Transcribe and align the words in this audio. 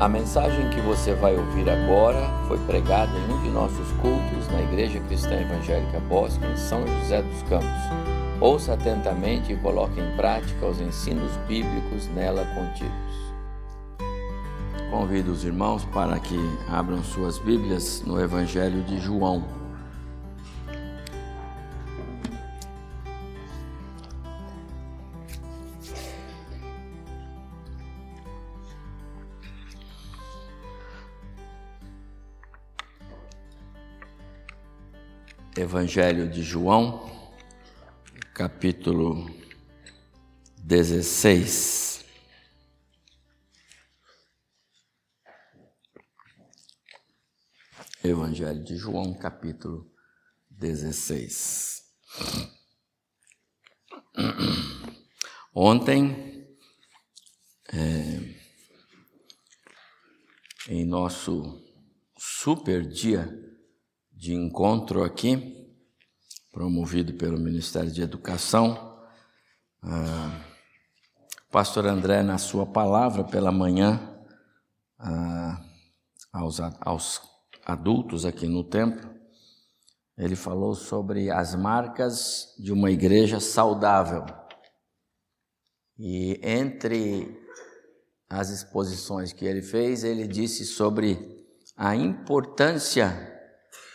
A 0.00 0.08
mensagem 0.08 0.70
que 0.70 0.80
você 0.80 1.12
vai 1.12 1.36
ouvir 1.36 1.68
agora 1.68 2.26
foi 2.48 2.56
pregada 2.60 3.12
em 3.18 3.34
um 3.34 3.42
de 3.42 3.50
nossos 3.50 3.86
cultos 4.00 4.48
na 4.50 4.62
Igreja 4.62 4.98
Cristã 5.00 5.38
Evangélica 5.38 6.00
Bosque, 6.00 6.42
em 6.46 6.56
São 6.56 6.86
José 6.86 7.20
dos 7.20 7.42
Campos. 7.42 7.68
Ouça 8.40 8.72
atentamente 8.72 9.52
e 9.52 9.56
coloque 9.56 10.00
em 10.00 10.16
prática 10.16 10.64
os 10.64 10.80
ensinos 10.80 11.36
bíblicos 11.46 12.08
nela 12.14 12.46
contidos. 12.46 12.90
Convido 14.90 15.32
os 15.32 15.44
irmãos 15.44 15.84
para 15.92 16.18
que 16.18 16.38
abram 16.70 17.04
suas 17.04 17.38
Bíblias 17.38 18.02
no 18.06 18.18
Evangelho 18.18 18.82
de 18.84 18.98
João. 18.98 19.59
Evangelho 35.60 36.26
de 36.26 36.42
João, 36.42 37.06
capítulo 38.32 39.26
16. 40.56 42.02
Evangelho 48.02 48.64
de 48.64 48.74
João, 48.74 49.12
capítulo 49.12 49.94
16. 50.48 51.82
Ontem, 55.54 56.56
é, 57.70 58.34
em 60.70 60.86
nosso 60.86 61.62
super 62.16 62.88
dia 62.88 63.49
de 64.20 64.34
encontro 64.34 65.02
aqui, 65.02 65.74
promovido 66.52 67.14
pelo 67.14 67.40
Ministério 67.40 67.90
de 67.90 68.02
Educação. 68.02 69.00
Ah, 69.82 70.44
pastor 71.50 71.86
André, 71.86 72.22
na 72.22 72.36
sua 72.36 72.66
palavra 72.66 73.24
pela 73.24 73.50
manhã, 73.50 73.98
ah, 74.98 75.64
aos, 76.30 76.60
aos 76.82 77.22
adultos 77.64 78.26
aqui 78.26 78.46
no 78.46 78.62
templo, 78.62 79.10
ele 80.18 80.36
falou 80.36 80.74
sobre 80.74 81.30
as 81.30 81.54
marcas 81.54 82.54
de 82.58 82.74
uma 82.74 82.90
igreja 82.90 83.40
saudável. 83.40 84.26
E 85.98 86.38
entre 86.42 87.42
as 88.28 88.50
exposições 88.50 89.32
que 89.32 89.46
ele 89.46 89.62
fez, 89.62 90.04
ele 90.04 90.28
disse 90.28 90.66
sobre 90.66 91.42
a 91.74 91.96
importância 91.96 93.39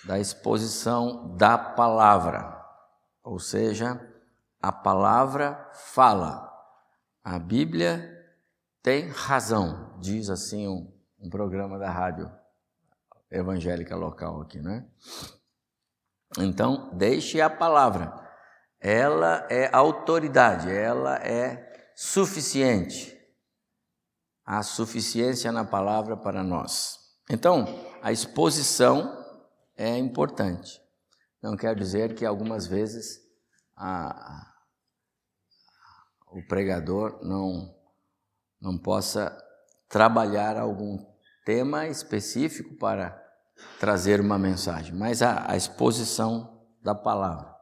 da 0.06 0.20
exposição 0.20 1.36
da 1.36 1.58
palavra, 1.58 2.64
ou 3.24 3.40
seja, 3.40 4.00
a 4.62 4.72
palavra 4.72 5.70
fala. 5.74 6.52
A 7.24 7.40
Bíblia 7.40 8.12
tem 8.84 9.10
razão, 9.10 9.98
diz 10.00 10.30
assim 10.30 10.68
um, 10.68 10.94
um 11.20 11.30
programa 11.30 11.80
da 11.80 11.90
rádio 11.90 12.32
evangélica 13.32 13.96
local 13.96 14.42
aqui, 14.42 14.60
né? 14.60 14.88
Então, 16.38 16.92
deixe 16.94 17.42
a 17.42 17.50
palavra. 17.50 18.14
Ela 18.80 19.48
é 19.50 19.70
autoridade, 19.74 20.72
ela 20.72 21.16
é 21.16 21.92
suficiente. 21.96 23.16
Há 24.46 24.62
suficiência 24.62 25.52
na 25.52 25.66
palavra 25.66 26.16
para 26.16 26.44
nós. 26.44 27.00
Então, 27.28 27.66
a 28.04 28.12
exposição 28.12 29.25
é 29.76 29.98
importante. 29.98 30.82
Não 31.42 31.56
quer 31.56 31.76
dizer 31.76 32.16
que 32.16 32.26
algumas 32.26 32.66
vezes 32.66 33.20
a, 33.76 34.54
o 36.32 36.42
pregador 36.48 37.20
não, 37.24 37.76
não 38.60 38.78
possa 38.78 39.36
trabalhar 39.88 40.58
algum 40.58 40.98
tema 41.46 41.88
específico 41.88 42.76
para 42.76 43.22
trazer 43.80 44.20
uma 44.20 44.38
mensagem, 44.38 44.94
mas 44.94 45.22
a, 45.22 45.50
a 45.50 45.56
exposição 45.56 46.66
da 46.82 46.96
palavra. 46.96 47.54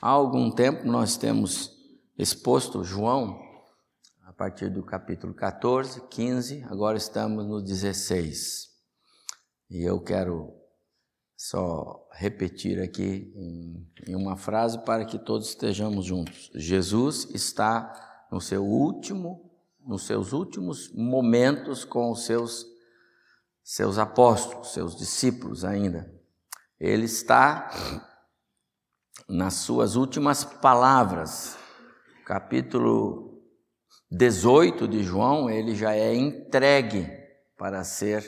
Há 0.00 0.08
algum 0.08 0.50
tempo 0.50 0.86
nós 0.86 1.16
temos 1.16 1.70
exposto 2.18 2.84
João 2.84 3.40
a 4.24 4.32
partir 4.32 4.70
do 4.70 4.82
capítulo 4.82 5.34
14, 5.34 6.08
15, 6.08 6.64
agora 6.64 6.96
estamos 6.96 7.46
no 7.46 7.62
16. 7.62 8.68
E 9.70 9.82
eu 9.82 10.00
quero 10.00 10.61
só 11.42 12.08
repetir 12.12 12.80
aqui 12.80 13.32
em, 13.34 13.90
em, 14.06 14.14
uma 14.14 14.36
frase 14.36 14.78
para 14.84 15.04
que 15.04 15.18
todos 15.18 15.48
estejamos 15.48 16.04
juntos. 16.04 16.52
Jesus 16.54 17.26
está 17.34 18.28
no 18.30 18.40
seu 18.40 18.64
último, 18.64 19.50
nos 19.84 20.06
seus 20.06 20.32
últimos 20.32 20.92
momentos 20.94 21.84
com 21.84 22.12
os 22.12 22.26
seus 22.26 22.64
seus 23.60 23.98
apóstolos, 23.98 24.72
seus 24.72 24.94
discípulos 24.94 25.64
ainda. 25.64 26.08
Ele 26.78 27.06
está 27.06 27.68
nas 29.28 29.54
suas 29.54 29.96
últimas 29.96 30.44
palavras. 30.44 31.58
Capítulo 32.24 33.42
18 34.12 34.86
de 34.86 35.02
João, 35.02 35.50
ele 35.50 35.74
já 35.74 35.92
é 35.92 36.14
entregue 36.14 37.04
para 37.56 37.82
ser 37.82 38.24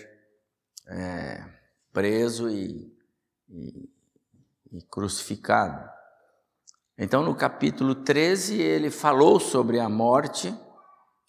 é, 0.88 1.44
preso 1.92 2.50
e 2.50 2.93
e, 3.48 3.88
e 4.72 4.82
crucificado. 4.82 5.88
Então, 6.96 7.24
no 7.24 7.34
capítulo 7.34 7.94
13, 7.94 8.60
ele 8.60 8.90
falou 8.90 9.40
sobre 9.40 9.80
a 9.80 9.88
morte 9.88 10.54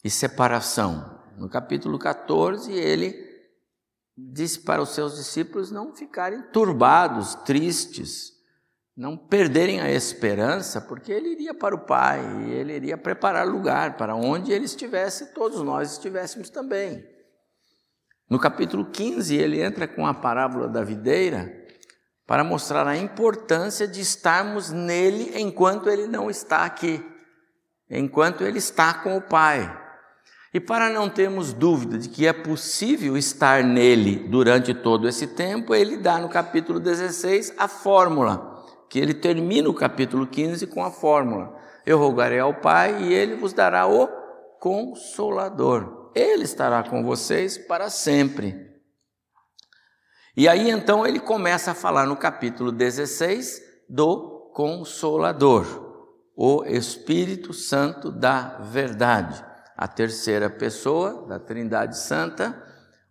e 0.03 0.09
separação. 0.09 1.19
No 1.37 1.49
capítulo 1.49 1.97
14, 1.97 2.71
ele 2.71 3.25
disse 4.15 4.59
para 4.59 4.81
os 4.81 4.89
seus 4.89 5.15
discípulos 5.15 5.71
não 5.71 5.95
ficarem 5.95 6.41
turbados, 6.51 7.35
tristes, 7.35 8.31
não 8.95 9.17
perderem 9.17 9.81
a 9.81 9.91
esperança, 9.91 10.79
porque 10.79 11.11
ele 11.11 11.29
iria 11.29 11.53
para 11.53 11.75
o 11.75 11.85
Pai 11.85 12.21
e 12.43 12.51
ele 12.51 12.73
iria 12.73 12.97
preparar 12.97 13.45
lugar 13.47 13.97
para 13.97 14.15
onde 14.15 14.51
ele 14.51 14.65
estivesse, 14.65 15.33
todos 15.33 15.61
nós 15.63 15.93
estivéssemos 15.93 16.49
também. 16.49 17.05
No 18.29 18.39
capítulo 18.39 18.85
15, 18.85 19.35
ele 19.35 19.61
entra 19.61 19.87
com 19.87 20.07
a 20.07 20.13
parábola 20.13 20.67
da 20.67 20.83
videira 20.83 21.64
para 22.27 22.43
mostrar 22.43 22.87
a 22.87 22.97
importância 22.97 23.87
de 23.87 24.01
estarmos 24.01 24.71
nele 24.71 25.33
enquanto 25.35 25.89
ele 25.89 26.07
não 26.07 26.29
está 26.29 26.65
aqui, 26.65 27.03
enquanto 27.89 28.43
ele 28.43 28.57
está 28.57 28.93
com 28.93 29.15
o 29.15 29.21
Pai. 29.21 29.81
E 30.53 30.59
para 30.59 30.89
não 30.89 31.09
termos 31.09 31.53
dúvida 31.53 31.97
de 31.97 32.07
que 32.09 32.25
é 32.25 32.33
possível 32.33 33.17
estar 33.17 33.63
nele 33.63 34.15
durante 34.29 34.73
todo 34.73 35.07
esse 35.07 35.27
tempo, 35.27 35.75
ele 35.75 35.97
dá 35.97 36.17
no 36.17 36.29
capítulo 36.29 36.79
16 36.79 37.55
a 37.57 37.67
fórmula, 37.67 38.63
que 38.89 38.97
ele 38.97 39.13
termina 39.13 39.69
o 39.69 39.73
capítulo 39.73 40.25
15 40.25 40.65
com 40.67 40.83
a 40.83 40.89
fórmula: 40.89 41.55
Eu 41.85 41.99
rogarei 41.99 42.39
ao 42.39 42.53
Pai 42.53 43.03
e 43.03 43.13
ele 43.13 43.35
vos 43.35 43.51
dará 43.51 43.85
o 43.85 44.07
consolador. 44.59 46.11
Ele 46.15 46.43
estará 46.43 46.81
com 46.83 47.03
vocês 47.03 47.57
para 47.57 47.89
sempre. 47.89 48.74
E 50.37 50.49
aí 50.49 50.69
então 50.69 51.07
ele 51.07 51.19
começa 51.19 51.71
a 51.71 51.75
falar 51.75 52.05
no 52.05 52.17
capítulo 52.17 52.69
16 52.69 53.61
do 53.87 54.51
Consolador, 54.53 55.65
o 56.35 56.65
Espírito 56.65 57.53
Santo 57.53 58.11
da 58.11 58.59
Verdade, 58.59 59.41
a 59.77 59.87
terceira 59.87 60.49
pessoa 60.49 61.25
da 61.25 61.39
Trindade 61.39 61.97
Santa, 61.97 62.61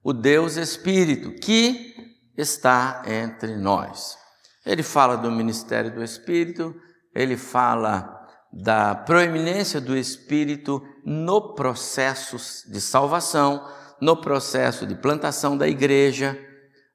o 0.02 0.12
Deus 0.12 0.56
Espírito, 0.56 1.32
que 1.40 1.94
está 2.36 3.02
entre 3.06 3.56
nós. 3.56 4.18
Ele 4.66 4.82
fala 4.82 5.16
do 5.16 5.30
ministério 5.30 5.94
do 5.94 6.04
Espírito, 6.04 6.74
ele 7.14 7.38
fala 7.38 8.20
da 8.52 8.94
proeminência 8.94 9.80
do 9.80 9.96
Espírito 9.96 10.82
no 11.06 11.54
processo 11.54 12.36
de 12.70 12.82
salvação, 12.82 13.66
no 13.98 14.14
processo 14.14 14.86
de 14.86 14.94
plantação 14.94 15.56
da 15.56 15.66
igreja, 15.66 16.38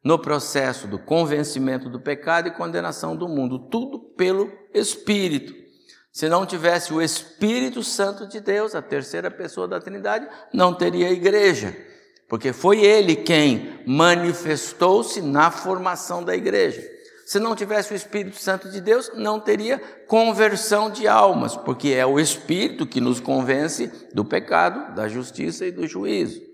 no 0.04 0.18
processo 0.18 0.88
do 0.88 0.98
convencimento 0.98 1.90
do 1.90 2.00
pecado 2.00 2.48
e 2.48 2.51
condenação 2.51 3.16
do 3.16 3.28
mundo, 3.28 3.60
tudo 3.69 4.00
pelo 4.00 4.51
Espírito. 4.74 5.54
Se 6.12 6.28
não 6.28 6.46
tivesse 6.46 6.94
o 6.94 7.01
Espírito 7.01 7.84
Santo 7.84 8.28
de 8.28 8.40
Deus, 8.40 8.74
a 8.74 8.81
terceira 8.81 9.30
pessoa 9.30 9.68
da 9.68 9.80
Trindade, 9.80 10.28
não 10.54 10.74
teria 10.74 11.12
igreja, 11.12 11.75
porque 12.28 12.51
foi 12.51 12.84
ele 12.84 13.16
quem 13.16 13.81
manifestou-se 13.86 15.22
na 15.22 15.51
formação 15.51 16.24
da 16.24 16.36
igreja. 16.36 16.81
Se 17.25 17.40
não 17.40 17.56
tivesse 17.56 17.94
o 17.94 17.96
Espírito 17.96 18.38
Santo 18.38 18.72
de 18.72 18.81
Deus, 18.81 19.12
não 19.13 19.40
teria 19.40 19.78
conversão 20.07 20.90
de 20.90 21.07
almas, 21.07 21.56
porque 21.56 21.90
é 21.90 22.04
o 22.04 22.19
Espírito 22.19 22.88
que 22.88 23.00
nos 23.00 23.19
convence 23.19 23.92
do 24.12 24.25
pecado, 24.25 24.96
da 24.96 25.07
justiça 25.07 25.63
e 25.68 25.72
do 25.72 25.86
juízo. 25.86 26.49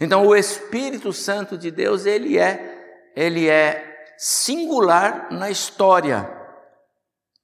Então 0.00 0.26
o 0.26 0.34
Espírito 0.34 1.12
Santo 1.12 1.58
de 1.58 1.70
Deus, 1.70 2.06
ele 2.06 2.38
é 2.38 2.78
ele 3.14 3.48
é 3.48 3.90
singular 4.16 5.28
na 5.30 5.50
história 5.50 6.30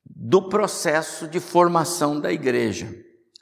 do 0.04 0.48
processo 0.48 1.28
de 1.28 1.40
formação 1.40 2.18
da 2.20 2.32
igreja. 2.32 2.88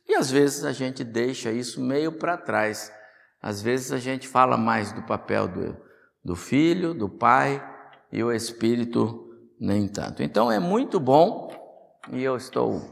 E 0.09 0.15
às 0.15 0.31
vezes 0.31 0.65
a 0.65 0.73
gente 0.73 1.05
deixa 1.05 1.53
isso 1.53 1.81
meio 1.81 2.13
para 2.13 2.37
trás. 2.37 2.93
Às 3.41 3.63
vezes 3.63 3.93
a 3.93 3.99
gente 3.99 4.27
fala 4.27 4.57
mais 4.57 4.93
do 4.93 5.03
papel 5.03 5.49
do, 5.49 5.77
do 6.25 6.35
filho, 6.35 6.95
do 6.95 7.09
pai 7.09 7.63
e 8.11 8.23
o 8.23 8.33
Espírito 8.33 9.29
nem 9.61 9.87
tanto. 9.89 10.23
Então 10.23 10.51
é 10.51 10.59
muito 10.59 10.99
bom 10.99 11.51
e 12.13 12.23
eu 12.23 12.37
estou 12.37 12.83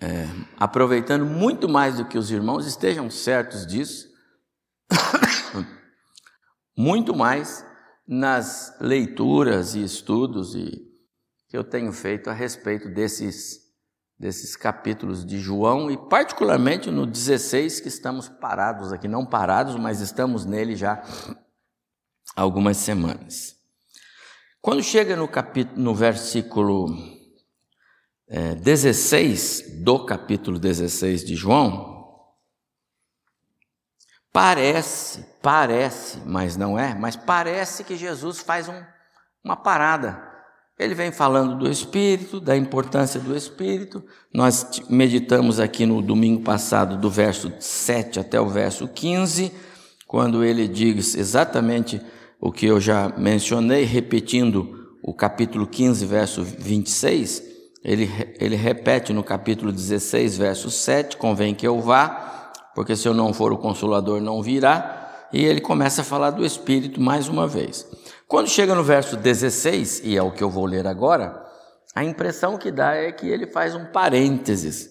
é, 0.00 0.26
aproveitando 0.56 1.24
muito 1.24 1.68
mais 1.68 1.96
do 1.96 2.04
que 2.04 2.18
os 2.18 2.30
irmãos, 2.30 2.66
estejam 2.66 3.10
certos 3.10 3.66
disso, 3.66 4.05
muito 6.76 7.14
mais 7.14 7.64
nas 8.06 8.76
leituras 8.80 9.74
e 9.74 9.82
estudos 9.82 10.54
e, 10.54 10.86
que 11.48 11.56
eu 11.56 11.64
tenho 11.64 11.92
feito 11.92 12.28
a 12.28 12.32
respeito 12.32 12.88
desses, 12.88 13.60
desses 14.18 14.56
capítulos 14.56 15.24
de 15.24 15.38
João 15.38 15.90
e, 15.90 15.96
particularmente, 15.96 16.90
no 16.90 17.06
16, 17.06 17.80
que 17.80 17.88
estamos 17.88 18.28
parados 18.28 18.92
aqui, 18.92 19.08
não 19.08 19.24
parados, 19.24 19.76
mas 19.76 20.00
estamos 20.00 20.44
nele 20.44 20.76
já 20.76 21.02
há 22.36 22.42
algumas 22.42 22.76
semanas. 22.76 23.56
Quando 24.60 24.82
chega 24.82 25.16
no, 25.16 25.28
capítulo, 25.28 25.80
no 25.80 25.94
versículo 25.94 26.86
é, 28.28 28.54
16 28.56 29.84
do 29.84 30.04
capítulo 30.04 30.58
16 30.58 31.24
de 31.24 31.36
João, 31.36 31.95
parece, 34.36 35.24
parece, 35.40 36.18
mas 36.26 36.56
não 36.56 36.78
é, 36.78 36.94
mas 36.94 37.16
parece 37.16 37.82
que 37.82 37.96
Jesus 37.96 38.40
faz 38.40 38.68
um, 38.68 38.82
uma 39.42 39.56
parada 39.56 40.36
ele 40.78 40.94
vem 40.94 41.10
falando 41.10 41.56
do 41.56 41.70
Espírito, 41.70 42.38
da 42.38 42.54
importância 42.54 43.18
do 43.18 43.34
Espírito. 43.34 44.04
Nós 44.32 44.82
meditamos 44.90 45.58
aqui 45.58 45.86
no 45.86 46.02
domingo 46.02 46.42
passado, 46.42 46.98
do 46.98 47.08
verso 47.08 47.50
7 47.58 48.20
até 48.20 48.38
o 48.38 48.46
verso 48.46 48.86
15, 48.86 49.52
quando 50.06 50.44
ele 50.44 50.68
diz 50.68 51.14
exatamente 51.14 51.98
o 52.38 52.52
que 52.52 52.66
eu 52.66 52.78
já 52.78 53.10
mencionei, 53.16 53.84
repetindo 53.84 54.94
o 55.02 55.14
capítulo 55.14 55.66
15, 55.66 56.04
verso 56.04 56.44
26. 56.44 57.42
Ele, 57.82 58.10
ele 58.38 58.56
repete 58.56 59.14
no 59.14 59.24
capítulo 59.24 59.72
16, 59.72 60.36
verso 60.36 60.70
7: 60.70 61.16
Convém 61.16 61.54
que 61.54 61.66
eu 61.66 61.80
vá, 61.80 62.45
porque 62.76 62.94
se 62.94 63.08
eu 63.08 63.14
não 63.14 63.32
for, 63.32 63.54
o 63.54 63.56
consolador 63.56 64.20
não 64.20 64.42
virá. 64.42 65.28
E 65.32 65.42
ele 65.42 65.62
começa 65.62 66.02
a 66.02 66.04
falar 66.04 66.28
do 66.28 66.44
Espírito 66.44 67.00
mais 67.00 67.26
uma 67.26 67.48
vez. 67.48 67.88
Quando 68.28 68.50
chega 68.50 68.74
no 68.74 68.84
verso 68.84 69.16
16, 69.16 70.02
e 70.04 70.14
é 70.14 70.22
o 70.22 70.30
que 70.30 70.44
eu 70.44 70.50
vou 70.50 70.66
ler 70.66 70.86
agora, 70.86 71.42
a 71.94 72.04
impressão 72.04 72.58
que 72.58 72.70
dá 72.70 72.94
é 72.94 73.10
que 73.12 73.26
ele 73.26 73.46
faz 73.46 73.74
um 73.74 73.86
parênteses, 73.86 74.90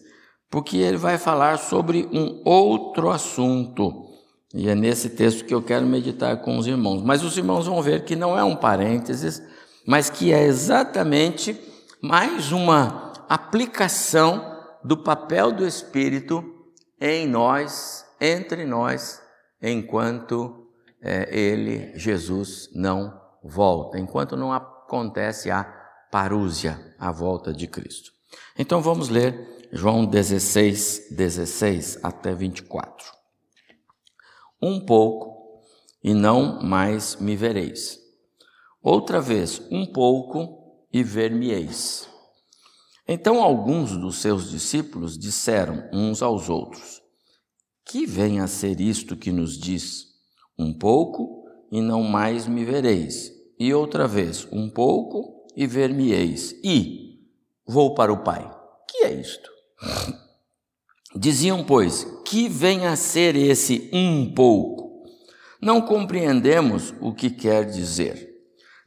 porque 0.50 0.78
ele 0.78 0.98
vai 0.98 1.20
falar 1.20 1.60
sobre 1.60 2.10
um 2.12 2.42
outro 2.44 3.12
assunto. 3.12 4.08
E 4.52 4.68
é 4.68 4.74
nesse 4.74 5.12
texto 5.12 5.46
que 5.46 5.54
eu 5.54 5.62
quero 5.62 5.86
meditar 5.86 6.42
com 6.42 6.58
os 6.58 6.66
irmãos. 6.66 7.04
Mas 7.04 7.24
os 7.24 7.38
irmãos 7.38 7.68
vão 7.68 7.84
ver 7.84 8.04
que 8.04 8.16
não 8.16 8.38
é 8.38 8.44
um 8.44 8.56
parênteses, 8.56 9.44
mas 9.86 10.10
que 10.10 10.34
é 10.34 10.44
exatamente 10.44 11.56
mais 12.02 12.52
uma 12.52 13.14
aplicação 13.30 14.56
do 14.84 14.98
papel 14.98 15.52
do 15.52 15.68
Espírito 15.68 16.55
em 17.00 17.28
nós, 17.28 18.06
entre 18.20 18.66
nós, 18.66 19.22
enquanto 19.62 20.68
é, 21.02 21.28
ele, 21.38 21.98
Jesus, 21.98 22.70
não 22.74 23.22
volta, 23.44 24.00
enquanto 24.00 24.36
não 24.36 24.52
acontece 24.52 25.52
a 25.52 25.64
parúzia, 26.12 26.96
a 26.98 27.12
volta 27.12 27.54
de 27.54 27.68
Cristo. 27.68 28.12
Então 28.58 28.82
vamos 28.82 29.10
ler 29.10 29.68
João 29.72 30.06
16, 30.06 31.10
16 31.12 32.00
até 32.04 32.34
24. 32.34 33.06
Um 34.62 34.86
pouco, 34.86 35.62
e 36.04 36.14
não 36.14 36.62
mais 36.62 37.16
me 37.18 37.36
vereis. 37.36 38.00
Outra 38.82 39.20
vez, 39.20 39.62
um 39.72 39.86
pouco, 39.86 40.66
e 40.94 41.04
ver-me-eis. 41.04 42.08
Então 43.08 43.42
alguns 43.42 43.96
dos 43.98 44.18
seus 44.18 44.50
discípulos 44.50 45.18
disseram 45.18 45.90
uns 45.94 46.22
aos 46.22 46.50
outros: 46.50 47.02
Que 47.86 48.06
vem 48.06 48.40
a 48.40 48.48
ser 48.48 48.80
isto 48.82 49.16
que 49.16 49.32
nos 49.32 49.58
diz? 49.58 50.06
Um 50.58 50.74
pouco, 50.74 51.46
e 51.72 51.82
não 51.82 52.04
mais 52.04 52.48
me 52.48 52.64
vereis 52.64 53.36
e 53.60 53.74
outra 53.74 54.08
vez, 54.08 54.48
um 54.52 54.70
pouco 54.70 55.46
e 55.56 55.66
ver-me-eis, 55.66 56.54
e 56.64 57.20
vou 57.66 57.94
para 57.94 58.12
o 58.12 58.24
Pai. 58.24 58.50
Que 58.88 59.06
é 59.06 59.14
isto? 59.14 59.50
Diziam, 61.16 61.64
pois, 61.64 62.04
que 62.26 62.50
vem 62.50 62.86
a 62.86 62.96
ser 62.96 63.36
esse 63.36 63.90
um 63.94 64.34
pouco? 64.34 65.06
Não 65.62 65.82
compreendemos 65.82 66.94
o 67.00 67.14
que 67.14 67.30
quer 67.30 67.66
dizer. 67.66 68.34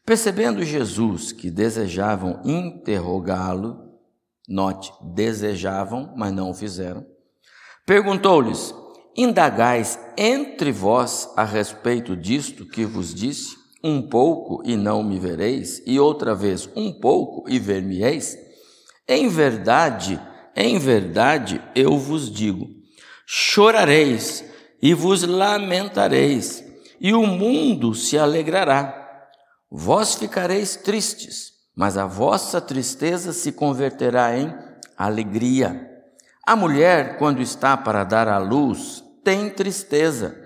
Percebendo 0.04 0.62
Jesus 0.62 1.32
que 1.32 1.50
desejavam 1.50 2.42
interrogá-lo, 2.44 3.87
note, 4.48 4.90
desejavam, 5.02 6.14
mas 6.16 6.32
não 6.32 6.50
o 6.50 6.54
fizeram, 6.54 7.04
perguntou-lhes: 7.86 8.74
Indagais 9.16 9.98
entre 10.16 10.72
vós 10.72 11.28
a 11.36 11.44
respeito 11.44 12.16
disto 12.16 12.64
que 12.64 12.84
vos 12.84 13.14
disse? 13.14 13.58
um 13.82 14.02
pouco 14.02 14.62
e 14.64 14.76
não 14.76 15.02
me 15.02 15.18
vereis, 15.18 15.82
e 15.86 15.98
outra 16.00 16.34
vez 16.34 16.68
um 16.74 16.92
pouco 16.92 17.48
e 17.48 17.58
ver-me-eis? 17.58 18.36
Em 19.06 19.28
verdade, 19.28 20.20
em 20.54 20.78
verdade 20.78 21.62
eu 21.74 21.96
vos 21.96 22.30
digo: 22.30 22.68
chorareis 23.26 24.44
e 24.82 24.94
vos 24.94 25.22
lamentareis, 25.22 26.64
e 27.00 27.12
o 27.12 27.26
mundo 27.26 27.94
se 27.94 28.18
alegrará. 28.18 29.06
Vós 29.70 30.14
ficareis 30.14 30.76
tristes, 30.76 31.52
mas 31.78 31.96
a 31.96 32.06
vossa 32.06 32.60
tristeza 32.60 33.32
se 33.32 33.52
converterá 33.52 34.36
em 34.36 34.52
alegria. 34.96 35.88
A 36.44 36.56
mulher, 36.56 37.18
quando 37.18 37.40
está 37.40 37.76
para 37.76 38.02
dar 38.02 38.26
à 38.26 38.36
luz, 38.36 39.04
tem 39.22 39.48
tristeza, 39.48 40.36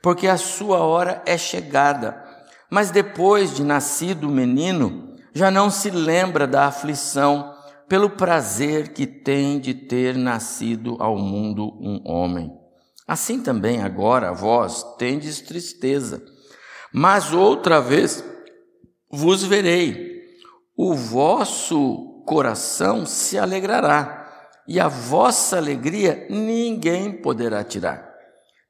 porque 0.00 0.28
a 0.28 0.36
sua 0.36 0.78
hora 0.78 1.20
é 1.26 1.36
chegada. 1.36 2.24
Mas 2.70 2.92
depois 2.92 3.52
de 3.52 3.64
nascido 3.64 4.28
o 4.28 4.30
menino, 4.30 5.16
já 5.34 5.50
não 5.50 5.70
se 5.70 5.90
lembra 5.90 6.46
da 6.46 6.66
aflição 6.66 7.52
pelo 7.88 8.10
prazer 8.10 8.92
que 8.92 9.08
tem 9.08 9.58
de 9.58 9.74
ter 9.74 10.14
nascido 10.14 10.98
ao 11.00 11.18
mundo 11.18 11.66
um 11.80 12.00
homem. 12.04 12.48
Assim 13.08 13.42
também 13.42 13.82
agora 13.82 14.32
vós 14.32 14.84
tendes 14.96 15.40
tristeza, 15.40 16.22
mas 16.92 17.32
outra 17.32 17.80
vez 17.80 18.24
vos 19.10 19.42
verei, 19.42 20.15
o 20.76 20.94
vosso 20.94 22.22
coração 22.26 23.06
se 23.06 23.38
alegrará, 23.38 24.24
e 24.68 24.78
a 24.78 24.88
vossa 24.88 25.56
alegria 25.56 26.26
ninguém 26.28 27.12
poderá 27.12 27.64
tirar. 27.64 28.12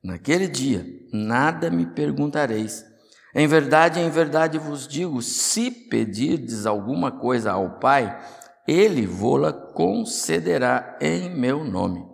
Naquele 0.04 0.46
dia 0.46 0.86
nada 1.12 1.70
me 1.70 1.86
perguntareis. 1.86 2.84
Em 3.34 3.46
verdade, 3.46 3.98
em 3.98 4.08
verdade 4.08 4.58
vos 4.58 4.86
digo: 4.86 5.20
se 5.20 5.70
pedirdes 5.70 6.64
alguma 6.64 7.10
coisa 7.10 7.52
ao 7.52 7.78
Pai, 7.80 8.16
ele 8.68 9.06
vô-la 9.06 9.52
concederá 9.52 10.96
em 11.00 11.34
meu 11.34 11.64
nome. 11.64 12.04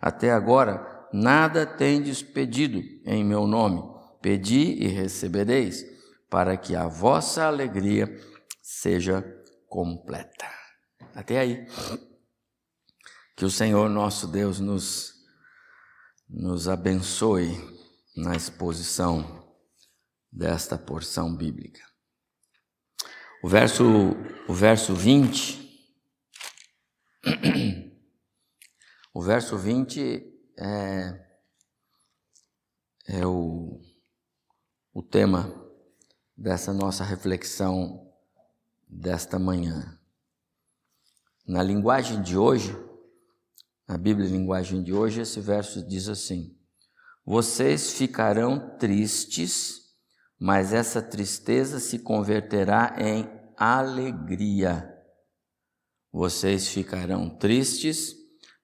Até 0.00 0.32
agora, 0.32 1.06
nada 1.12 1.66
tendes 1.66 2.22
pedido 2.22 2.80
em 3.04 3.24
meu 3.24 3.46
nome. 3.46 3.82
Pedi 4.20 4.76
e 4.80 4.86
recebereis, 4.86 5.84
para 6.30 6.56
que 6.56 6.76
a 6.76 6.86
vossa 6.86 7.44
alegria 7.44 8.08
seja 8.62 9.41
completa. 9.72 10.46
Até 11.14 11.38
aí. 11.38 11.66
Que 13.34 13.46
o 13.46 13.50
Senhor 13.50 13.88
nosso 13.88 14.28
Deus 14.28 14.60
nos, 14.60 15.14
nos 16.28 16.68
abençoe 16.68 17.48
na 18.14 18.36
exposição 18.36 19.50
desta 20.30 20.76
porção 20.76 21.34
bíblica. 21.34 21.80
O 23.42 23.48
verso, 23.48 23.82
o 24.46 24.52
verso 24.52 24.94
20. 24.94 25.62
O 29.14 29.20
verso 29.20 29.58
20 29.58 30.00
é, 30.58 31.26
é 33.08 33.26
o, 33.26 33.78
o 34.90 35.02
tema 35.02 35.52
dessa 36.34 36.72
nossa 36.72 37.04
reflexão 37.04 38.11
desta 38.92 39.38
manhã. 39.38 39.98
Na 41.46 41.62
linguagem 41.62 42.22
de 42.22 42.36
hoje, 42.36 42.76
na 43.88 43.96
Bíblia 43.96 44.28
linguagem 44.28 44.82
de 44.82 44.92
hoje, 44.92 45.22
esse 45.22 45.40
verso 45.40 45.86
diz 45.86 46.08
assim: 46.08 46.56
Vocês 47.24 47.92
ficarão 47.92 48.76
tristes, 48.78 49.80
mas 50.38 50.72
essa 50.72 51.00
tristeza 51.00 51.80
se 51.80 51.98
converterá 51.98 52.94
em 52.98 53.28
alegria. 53.56 54.88
Vocês 56.12 56.68
ficarão 56.68 57.30
tristes, 57.38 58.14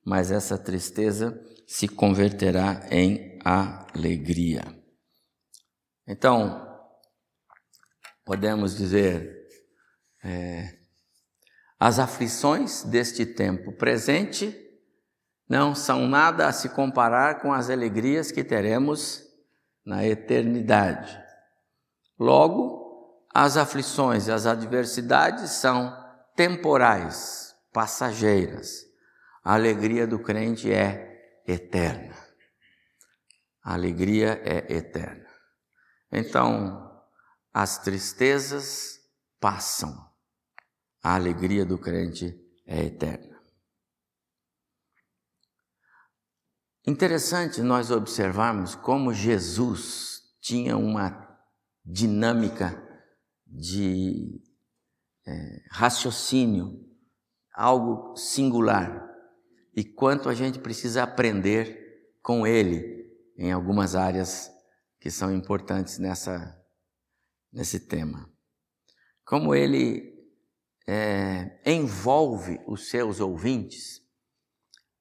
mas 0.04 0.30
essa 0.30 0.58
tristeza 0.58 1.42
se 1.66 1.88
converterá 1.88 2.86
em 2.90 3.38
alegria. 3.44 4.62
Então, 6.06 6.66
podemos 8.24 8.76
dizer, 8.76 9.37
é, 10.22 10.78
as 11.78 11.98
aflições 11.98 12.82
deste 12.82 13.24
tempo 13.24 13.72
presente 13.72 14.56
não 15.48 15.74
são 15.74 16.06
nada 16.06 16.46
a 16.46 16.52
se 16.52 16.68
comparar 16.70 17.40
com 17.40 17.52
as 17.52 17.70
alegrias 17.70 18.30
que 18.30 18.44
teremos 18.44 19.22
na 19.84 20.04
eternidade. 20.04 21.18
Logo, 22.18 23.24
as 23.32 23.56
aflições 23.56 24.26
e 24.26 24.32
as 24.32 24.44
adversidades 24.44 25.50
são 25.52 25.96
temporais, 26.34 27.54
passageiras. 27.72 28.84
A 29.44 29.54
alegria 29.54 30.06
do 30.06 30.18
crente 30.18 30.70
é 30.72 31.40
eterna. 31.46 32.14
A 33.62 33.74
alegria 33.74 34.40
é 34.44 34.74
eterna. 34.74 35.26
Então, 36.10 37.02
as 37.52 37.78
tristezas 37.78 38.98
passam. 39.40 40.07
A 41.08 41.14
alegria 41.14 41.64
do 41.64 41.78
crente 41.78 42.38
é 42.66 42.84
eterna. 42.84 43.42
Interessante 46.86 47.62
nós 47.62 47.90
observarmos 47.90 48.74
como 48.74 49.14
Jesus 49.14 50.20
tinha 50.38 50.76
uma 50.76 51.26
dinâmica 51.82 52.76
de 53.46 54.38
é, 55.26 55.62
raciocínio, 55.70 56.78
algo 57.54 58.14
singular, 58.14 59.08
e 59.74 59.82
quanto 59.82 60.28
a 60.28 60.34
gente 60.34 60.58
precisa 60.58 61.04
aprender 61.04 62.12
com 62.20 62.46
ele 62.46 63.10
em 63.38 63.50
algumas 63.50 63.94
áreas 63.94 64.50
que 65.00 65.10
são 65.10 65.34
importantes 65.34 65.98
nessa, 65.98 66.62
nesse 67.50 67.80
tema. 67.80 68.30
Como 69.24 69.54
ele 69.54 70.17
é, 70.90 71.60
envolve 71.66 72.58
os 72.66 72.88
seus 72.88 73.20
ouvintes, 73.20 74.00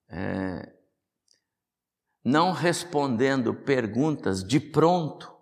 é, 0.10 0.74
não 2.26 2.52
respondendo 2.52 3.54
perguntas 3.54 4.44
de 4.44 4.60
pronto 4.60 5.34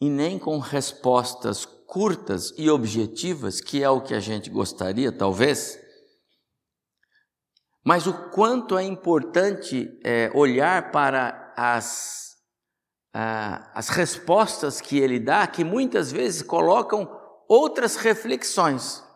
e 0.00 0.10
nem 0.10 0.36
com 0.36 0.58
respostas 0.58 1.64
curtas 1.64 2.52
e 2.58 2.68
objetivas, 2.68 3.60
que 3.60 3.84
é 3.84 3.88
o 3.88 4.00
que 4.00 4.14
a 4.14 4.18
gente 4.18 4.50
gostaria, 4.50 5.12
talvez. 5.12 5.78
Mas 7.84 8.04
o 8.08 8.30
quanto 8.30 8.76
é 8.76 8.82
importante 8.82 9.96
é, 10.02 10.28
olhar 10.34 10.90
para 10.90 11.54
as, 11.56 12.36
as 13.12 13.88
respostas 13.90 14.80
que 14.80 14.98
ele 14.98 15.20
dá, 15.20 15.46
que 15.46 15.62
muitas 15.62 16.10
vezes 16.10 16.42
colocam 16.42 17.08
outras 17.48 17.94
reflexões. 17.94 19.11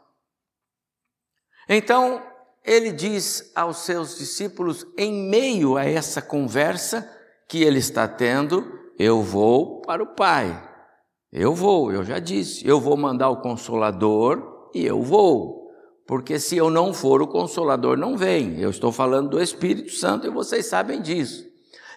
Então, 1.69 2.23
ele 2.65 2.93
diz 2.93 3.53
aos 3.55 3.79
seus 3.79 4.19
discípulos, 4.19 4.87
em 4.97 5.13
meio 5.29 5.77
a 5.77 5.85
essa 5.85 6.21
conversa 6.21 7.09
que 7.49 7.63
ele 7.63 7.79
está 7.79 8.09
tendo: 8.09 8.65
Eu 8.99 9.23
vou 9.23 9.81
para 9.83 10.03
o 10.03 10.15
Pai. 10.15 10.65
Eu 11.33 11.55
vou, 11.55 11.93
eu 11.93 12.03
já 12.03 12.19
disse, 12.19 12.67
eu 12.67 12.81
vou 12.81 12.97
mandar 12.97 13.29
o 13.29 13.43
consolador 13.43 14.71
e 14.75 14.87
eu 14.87 15.03
vou. 15.03 15.71
Porque 16.07 16.39
se 16.39 16.57
eu 16.57 16.71
não 16.71 16.95
for, 16.95 17.21
o 17.21 17.27
consolador 17.27 17.97
não 17.97 18.17
vem. 18.17 18.59
Eu 18.59 18.71
estou 18.71 18.91
falando 18.91 19.31
do 19.31 19.43
Espírito 19.43 19.93
Santo 19.93 20.27
e 20.27 20.31
vocês 20.31 20.67
sabem 20.67 21.03
disso. 21.03 21.45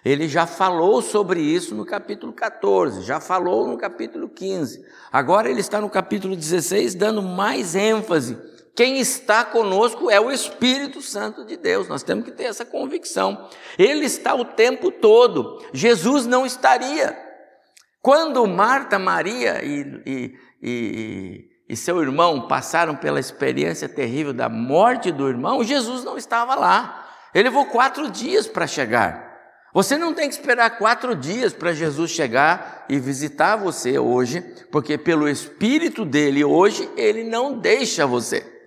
Ele 0.04 0.28
já 0.28 0.46
falou 0.46 1.00
sobre 1.00 1.40
isso 1.40 1.74
no 1.74 1.84
capítulo 1.84 2.32
14, 2.32 3.02
já 3.02 3.20
falou 3.20 3.66
no 3.66 3.78
capítulo 3.78 4.28
15. 4.28 4.84
Agora 5.12 5.48
ele 5.48 5.60
está 5.60 5.80
no 5.80 5.88
capítulo 5.88 6.34
16 6.34 6.94
dando 6.94 7.22
mais 7.22 7.74
ênfase 7.74 8.36
quem 8.74 8.98
está 8.98 9.44
conosco 9.44 10.10
é 10.10 10.20
o 10.20 10.30
Espírito 10.30 11.02
Santo 11.02 11.44
de 11.44 11.56
Deus. 11.56 11.88
Nós 11.88 12.02
temos 12.02 12.24
que 12.24 12.30
ter 12.30 12.44
essa 12.44 12.64
convicção. 12.64 13.48
Ele 13.78 14.06
está 14.06 14.34
o 14.34 14.44
tempo 14.44 14.90
todo. 14.90 15.62
Jesus 15.72 16.26
não 16.26 16.46
estaria. 16.46 17.16
Quando 18.00 18.46
Marta, 18.46 18.98
Maria 18.98 19.62
e, 19.62 20.02
e, 20.06 20.34
e, 20.62 21.44
e 21.68 21.76
seu 21.76 22.00
irmão 22.00 22.48
passaram 22.48 22.96
pela 22.96 23.20
experiência 23.20 23.88
terrível 23.88 24.32
da 24.32 24.48
morte 24.48 25.12
do 25.12 25.28
irmão, 25.28 25.62
Jesus 25.62 26.02
não 26.02 26.16
estava 26.16 26.54
lá. 26.54 27.06
Ele 27.34 27.44
levou 27.44 27.66
quatro 27.66 28.10
dias 28.10 28.46
para 28.46 28.66
chegar. 28.66 29.28
Você 29.72 29.96
não 29.96 30.14
tem 30.14 30.28
que 30.28 30.34
esperar 30.34 30.78
quatro 30.78 31.14
dias 31.14 31.52
para 31.52 31.72
Jesus 31.72 32.10
chegar 32.10 32.86
e 32.88 32.98
visitar 32.98 33.56
você 33.56 33.98
hoje, 33.98 34.40
porque 34.72 34.98
pelo 34.98 35.28
Espírito 35.28 36.04
dele 36.04 36.42
hoje, 36.42 36.90
ele 36.96 37.22
não 37.22 37.58
deixa 37.58 38.04
você. 38.04 38.59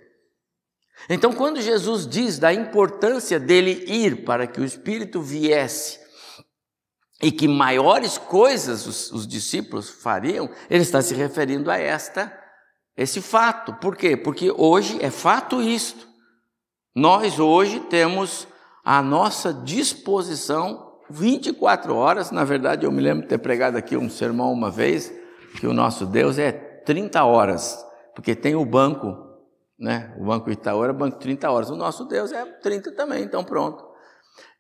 Então, 1.09 1.33
quando 1.33 1.61
Jesus 1.61 2.07
diz 2.07 2.39
da 2.39 2.53
importância 2.53 3.39
dele 3.39 3.83
ir 3.87 4.23
para 4.23 4.47
que 4.47 4.61
o 4.61 4.65
Espírito 4.65 5.21
viesse 5.21 5.99
e 7.21 7.31
que 7.31 7.47
maiores 7.47 8.17
coisas 8.17 8.85
os, 8.85 9.11
os 9.11 9.27
discípulos 9.27 9.89
fariam, 9.89 10.49
ele 10.69 10.83
está 10.83 11.01
se 11.01 11.13
referindo 11.13 11.69
a 11.69 11.77
esta 11.77 12.31
esse 12.95 13.21
fato. 13.21 13.73
Por 13.75 13.95
quê? 13.95 14.15
Porque 14.15 14.51
hoje 14.51 14.97
é 15.01 15.09
fato 15.09 15.61
isto. 15.61 16.07
Nós 16.95 17.39
hoje 17.39 17.79
temos 17.81 18.47
à 18.85 19.01
nossa 19.01 19.53
disposição 19.53 20.93
24 21.09 21.95
horas. 21.95 22.31
Na 22.31 22.43
verdade, 22.43 22.85
eu 22.85 22.91
me 22.91 23.01
lembro 23.01 23.23
de 23.23 23.29
ter 23.29 23.39
pregado 23.39 23.77
aqui 23.77 23.97
um 23.97 24.09
sermão 24.09 24.51
uma 24.51 24.69
vez 24.69 25.11
que 25.59 25.67
o 25.67 25.73
nosso 25.73 26.05
Deus 26.05 26.37
é 26.37 26.51
30 26.51 27.23
horas, 27.23 27.83
porque 28.13 28.35
tem 28.35 28.55
o 28.55 28.65
banco 28.65 29.32
né? 29.77 30.13
O 30.17 30.25
Banco 30.25 30.51
Itaú 30.51 30.83
era 30.83 30.93
banco 30.93 31.19
30 31.19 31.49
horas. 31.49 31.69
O 31.69 31.75
nosso 31.75 32.05
Deus 32.05 32.31
é 32.31 32.45
30 32.45 32.91
também, 32.93 33.23
então 33.23 33.43
pronto. 33.43 33.83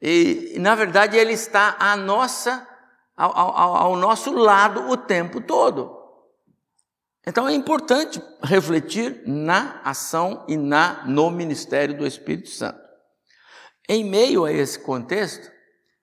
E, 0.01 0.57
na 0.59 0.75
verdade, 0.75 1.17
ele 1.17 1.33
está 1.33 1.75
à 1.79 1.95
nossa, 1.95 2.67
ao, 3.15 3.35
ao, 3.37 3.75
ao 3.75 3.95
nosso 3.95 4.33
lado 4.33 4.89
o 4.89 4.97
tempo 4.97 5.41
todo. 5.41 6.03
Então 7.25 7.47
é 7.47 7.53
importante 7.53 8.21
refletir 8.43 9.23
na 9.25 9.81
ação 9.83 10.45
e 10.47 10.57
na 10.57 11.05
no 11.05 11.31
ministério 11.31 11.97
do 11.97 12.05
Espírito 12.05 12.49
Santo. 12.49 12.81
Em 13.87 14.03
meio 14.03 14.43
a 14.43 14.51
esse 14.51 14.77
contexto, 14.79 15.49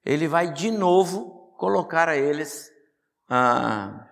ele 0.04 0.26
vai 0.26 0.50
de 0.50 0.70
novo 0.70 1.54
colocar 1.58 2.08
a 2.08 2.16
eles 2.16 2.70
a, 3.28 4.06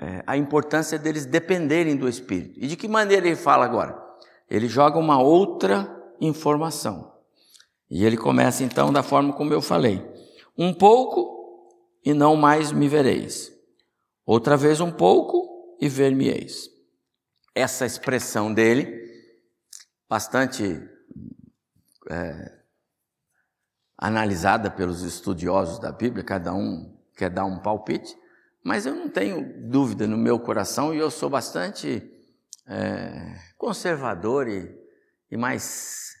é, 0.00 0.24
a 0.26 0.36
importância 0.36 0.98
deles 0.98 1.26
dependerem 1.26 1.96
do 1.96 2.08
Espírito. 2.08 2.58
E 2.58 2.66
de 2.66 2.76
que 2.76 2.88
maneira 2.88 3.26
ele 3.26 3.36
fala 3.36 3.66
agora? 3.66 4.01
Ele 4.52 4.68
joga 4.68 4.98
uma 4.98 5.18
outra 5.18 5.90
informação. 6.20 7.10
E 7.90 8.04
ele 8.04 8.18
começa 8.18 8.62
então 8.62 8.92
da 8.92 9.02
forma 9.02 9.32
como 9.32 9.50
eu 9.50 9.62
falei: 9.62 10.06
um 10.58 10.74
pouco 10.74 11.70
e 12.04 12.12
não 12.12 12.36
mais 12.36 12.70
me 12.70 12.86
vereis. 12.86 13.50
Outra 14.26 14.54
vez 14.54 14.78
um 14.78 14.92
pouco 14.92 15.74
e 15.80 15.88
ver-me-eis. 15.88 16.68
Essa 17.54 17.86
expressão 17.86 18.52
dele, 18.52 19.10
bastante 20.06 20.86
é, 22.10 22.52
analisada 23.96 24.70
pelos 24.70 25.00
estudiosos 25.00 25.78
da 25.78 25.90
Bíblia, 25.90 26.22
cada 26.22 26.52
um 26.52 26.94
quer 27.16 27.30
dar 27.30 27.46
um 27.46 27.58
palpite, 27.58 28.14
mas 28.62 28.84
eu 28.84 28.94
não 28.94 29.08
tenho 29.08 29.70
dúvida 29.70 30.06
no 30.06 30.18
meu 30.18 30.38
coração 30.38 30.94
e 30.94 30.98
eu 30.98 31.10
sou 31.10 31.30
bastante 31.30 32.11
é, 32.66 33.36
conservador 33.56 34.48
e, 34.48 34.74
e 35.30 35.36
mais, 35.36 36.12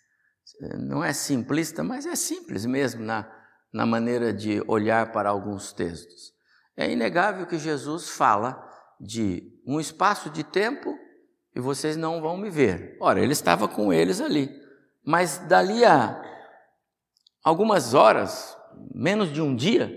não 0.78 1.02
é 1.02 1.12
simplista, 1.12 1.82
mas 1.82 2.06
é 2.06 2.16
simples 2.16 2.66
mesmo 2.66 3.04
na, 3.04 3.30
na 3.72 3.86
maneira 3.86 4.32
de 4.32 4.62
olhar 4.66 5.12
para 5.12 5.30
alguns 5.30 5.72
textos. 5.72 6.32
É 6.76 6.90
inegável 6.90 7.46
que 7.46 7.58
Jesus 7.58 8.10
fala 8.10 8.68
de 9.00 9.60
um 9.66 9.80
espaço 9.80 10.30
de 10.30 10.42
tempo 10.42 10.96
e 11.54 11.60
vocês 11.60 11.96
não 11.96 12.20
vão 12.20 12.36
me 12.36 12.50
ver. 12.50 12.96
Ora, 13.00 13.20
ele 13.20 13.32
estava 13.32 13.68
com 13.68 13.92
eles 13.92 14.20
ali, 14.20 14.50
mas 15.04 15.38
dali 15.38 15.84
a 15.84 16.20
algumas 17.42 17.94
horas, 17.94 18.56
menos 18.94 19.32
de 19.32 19.42
um 19.42 19.54
dia, 19.54 19.90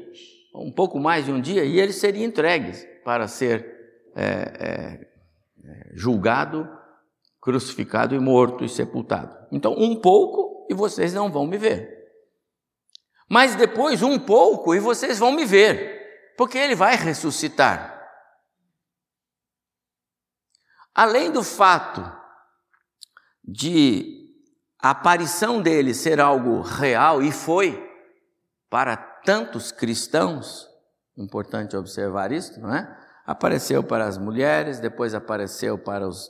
um 0.53 0.71
pouco 0.71 0.99
mais 0.99 1.25
de 1.25 1.31
um 1.31 1.39
dia, 1.39 1.63
e 1.63 1.79
eles 1.79 1.95
seriam 1.95 2.25
entregues 2.25 2.85
para 3.03 3.27
ser 3.27 4.11
é, 4.15 4.25
é, 4.25 5.14
julgado, 5.93 6.69
crucificado 7.41 8.15
e 8.15 8.19
morto 8.19 8.63
e 8.63 8.69
sepultado. 8.69 9.35
Então, 9.51 9.73
um 9.73 9.99
pouco 9.99 10.67
e 10.69 10.73
vocês 10.73 11.13
não 11.13 11.31
vão 11.31 11.45
me 11.45 11.57
ver. 11.57 11.95
Mas 13.29 13.55
depois 13.55 14.01
um 14.03 14.19
pouco 14.19 14.73
e 14.73 14.79
vocês 14.79 15.19
vão 15.19 15.31
me 15.31 15.45
ver, 15.45 16.33
porque 16.37 16.57
ele 16.57 16.75
vai 16.75 16.95
ressuscitar. 16.95 17.93
Além 20.93 21.31
do 21.31 21.43
fato 21.43 22.01
de 23.43 24.23
a 24.79 24.91
aparição 24.91 25.61
dele 25.61 25.93
ser 25.93 26.19
algo 26.19 26.61
real, 26.61 27.21
e 27.21 27.31
foi 27.31 27.83
para 28.69 28.95
tantos 28.95 29.71
cristãos, 29.71 30.67
importante 31.17 31.75
observar 31.75 32.31
isso, 32.31 32.59
não 32.59 32.73
é? 32.73 33.04
Apareceu 33.25 33.83
para 33.83 34.05
as 34.05 34.17
mulheres, 34.17 34.79
depois 34.79 35.15
apareceu 35.15 35.77
para 35.77 36.07
os, 36.07 36.29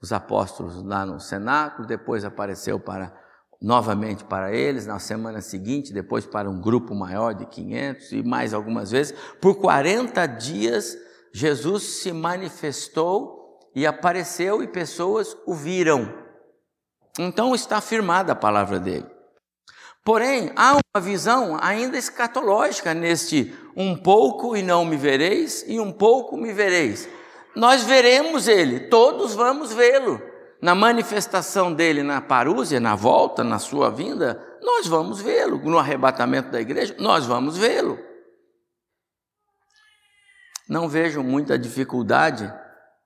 os 0.00 0.12
apóstolos 0.12 0.82
lá 0.82 1.04
no 1.04 1.20
cenáculo, 1.20 1.86
depois 1.86 2.24
apareceu 2.24 2.80
para 2.80 3.12
novamente 3.60 4.24
para 4.24 4.52
eles, 4.52 4.86
na 4.86 4.98
semana 4.98 5.40
seguinte, 5.40 5.92
depois 5.92 6.26
para 6.26 6.50
um 6.50 6.60
grupo 6.60 6.94
maior 6.94 7.32
de 7.32 7.46
500 7.46 8.12
e 8.12 8.22
mais 8.22 8.52
algumas 8.52 8.90
vezes. 8.90 9.14
Por 9.40 9.54
40 9.56 10.26
dias, 10.26 10.96
Jesus 11.32 12.00
se 12.00 12.12
manifestou 12.12 13.60
e 13.74 13.86
apareceu 13.86 14.62
e 14.62 14.66
pessoas 14.66 15.36
o 15.46 15.54
viram. 15.54 16.12
Então 17.18 17.54
está 17.54 17.76
afirmada 17.76 18.32
a 18.32 18.36
palavra 18.36 18.80
dele. 18.80 19.11
Porém, 20.04 20.52
há 20.56 20.72
uma 20.72 21.00
visão 21.00 21.56
ainda 21.60 21.96
escatológica 21.96 22.92
neste 22.92 23.54
um 23.76 23.96
pouco 23.96 24.56
e 24.56 24.62
não 24.62 24.84
me 24.84 24.96
vereis, 24.96 25.64
e 25.66 25.78
um 25.78 25.92
pouco 25.92 26.36
me 26.36 26.52
vereis. 26.52 27.08
Nós 27.54 27.84
veremos 27.84 28.48
ele, 28.48 28.88
todos 28.88 29.34
vamos 29.34 29.72
vê-lo. 29.72 30.20
Na 30.60 30.74
manifestação 30.74 31.72
dele 31.72 32.02
na 32.02 32.20
parúzia, 32.20 32.78
na 32.78 32.94
volta, 32.94 33.42
na 33.42 33.58
sua 33.58 33.90
vinda, 33.90 34.40
nós 34.62 34.86
vamos 34.86 35.20
vê-lo. 35.20 35.58
No 35.58 35.78
arrebatamento 35.78 36.50
da 36.50 36.60
igreja, 36.60 36.94
nós 36.98 37.26
vamos 37.26 37.56
vê-lo. 37.56 37.98
Não 40.68 40.88
vejo 40.88 41.22
muita 41.22 41.58
dificuldade, 41.58 42.52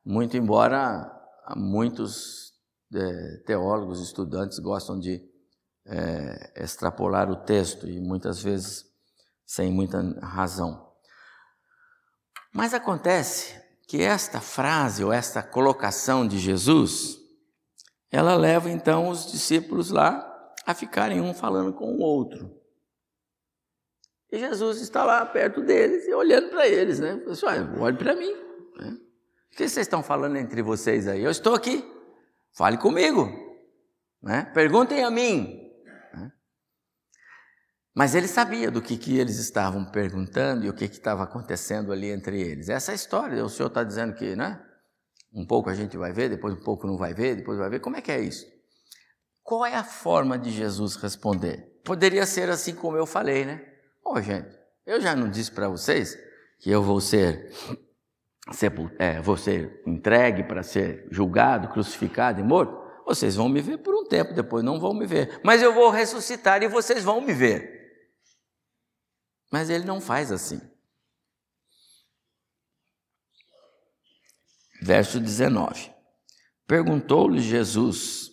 muito 0.05 0.37
embora 0.37 1.11
muitos 1.57 2.53
é, 2.95 3.43
teólogos, 3.47 4.03
estudantes 4.03 4.59
gostam 4.59 4.99
de 4.99 5.21
é, 5.87 6.53
extrapolar 6.57 7.31
o 7.31 7.37
texto 7.37 7.89
e 7.89 8.01
muitas 8.01 8.43
vezes 8.43 8.85
sem 9.45 9.73
muita 9.73 10.01
razão. 10.21 10.93
Mas 12.53 12.75
acontece 12.75 13.61
que 13.87 14.03
esta 14.03 14.41
frase 14.41 15.05
ou 15.05 15.13
esta 15.13 15.43
colocação 15.43 16.27
de 16.27 16.39
Jesus, 16.39 17.19
ela 18.11 18.35
leva 18.35 18.71
então 18.71 19.09
os 19.09 19.31
discípulos 19.31 19.91
lá 19.91 20.33
a 20.67 20.75
ficarem 20.75 21.21
um 21.21 21.33
falando 21.33 21.73
com 21.73 21.95
o 21.95 22.01
outro. 22.01 22.51
E 24.33 24.39
Jesus 24.39 24.81
está 24.81 25.05
lá 25.05 25.25
perto 25.25 25.63
deles 25.63 26.07
e 26.09 26.13
olhando 26.13 26.49
para 26.51 26.67
eles, 26.67 26.99
né? 26.99 27.17
Pessoal, 27.19 27.55
olhe 27.79 27.97
para 27.97 28.17
mim. 28.17 28.35
Né? 28.77 28.99
O 29.53 29.57
que 29.57 29.69
vocês 29.69 29.87
estão 29.87 30.03
falando 30.03 30.37
entre 30.37 30.61
vocês 30.63 31.07
aí? 31.07 31.23
Eu 31.23 31.31
estou 31.31 31.55
aqui. 31.55 31.85
Fale 32.53 32.77
comigo. 32.77 33.31
Né? 34.21 34.51
Perguntem 34.53 35.05
a 35.05 35.11
mim. 35.11 35.66
Mas 37.97 38.15
ele 38.15 38.29
sabia 38.29 38.71
do 38.71 38.83
que, 38.83 38.95
que 38.99 39.17
eles 39.19 39.39
estavam 39.39 39.83
perguntando 39.83 40.67
e 40.67 40.69
o 40.69 40.75
que 40.75 40.85
estava 40.85 41.23
acontecendo 41.23 41.91
ali 41.91 42.11
entre 42.11 42.39
eles. 42.39 42.69
Essa 42.69 42.93
é 42.93 42.95
história, 42.95 43.43
o 43.43 43.49
senhor 43.49 43.69
está 43.69 43.83
dizendo 43.83 44.13
que, 44.13 44.37
né? 44.37 44.61
Um 45.33 45.47
pouco 45.47 45.71
a 45.71 45.75
gente 45.75 45.97
vai 45.97 46.13
ver, 46.13 46.29
depois 46.29 46.53
um 46.53 46.63
pouco 46.63 46.87
não 46.87 46.99
vai 46.99 47.15
ver, 47.15 47.37
depois 47.37 47.59
vai 47.59 47.71
ver. 47.71 47.81
Como 47.81 47.97
é 47.97 48.03
que 48.03 48.13
é 48.13 48.21
isso? 48.21 48.47
Qual 49.43 49.65
é 49.65 49.75
a 49.75 49.83
forma 49.83 50.39
de 50.39 50.51
Jesus 50.51 50.97
responder? 50.97 51.81
Poderia 51.83 52.27
ser 52.27 52.51
assim 52.51 52.75
como 52.75 52.99
eu 52.99 53.07
falei, 53.07 53.47
né? 53.47 53.65
Ô, 54.05 54.13
oh, 54.13 54.21
gente, 54.21 54.55
eu 54.85 55.01
já 55.01 55.17
não 55.17 55.31
disse 55.31 55.51
para 55.51 55.67
vocês 55.67 56.19
que 56.59 56.71
eu 56.71 56.83
vou 56.83 57.01
ser, 57.01 57.51
é, 58.99 59.23
vou 59.23 59.39
ser 59.39 59.81
entregue 59.87 60.43
para 60.43 60.63
ser 60.63 61.09
julgado, 61.11 61.69
crucificado 61.69 62.41
e 62.41 62.45
morto? 62.45 62.77
Vocês 63.07 63.37
vão 63.37 63.49
me 63.49 63.63
ver 63.63 63.79
por 63.79 63.95
um 63.95 64.05
tempo, 64.05 64.35
depois 64.35 64.63
não 64.63 64.79
vão 64.79 64.93
me 64.93 65.07
ver. 65.07 65.41
Mas 65.43 65.63
eu 65.63 65.73
vou 65.73 65.89
ressuscitar 65.89 66.63
e 66.63 66.69
vocês 66.69 67.03
vão 67.03 67.23
me 67.23 67.33
ver. 67.33 67.76
Mas 69.51 69.71
ele 69.71 69.85
não 69.85 70.01
faz 70.01 70.33
assim. 70.33 70.61
Verso 74.83 75.19
19: 75.19 75.91
Perguntou-lhe 76.67 77.41
Jesus, 77.41 78.31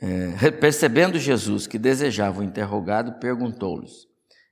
é, 0.00 0.50
percebendo 0.50 1.18
Jesus 1.18 1.66
que 1.66 1.78
desejava 1.78 2.40
o 2.40 2.44
interrogado, 2.44 3.18
perguntou-lhes: 3.18 4.06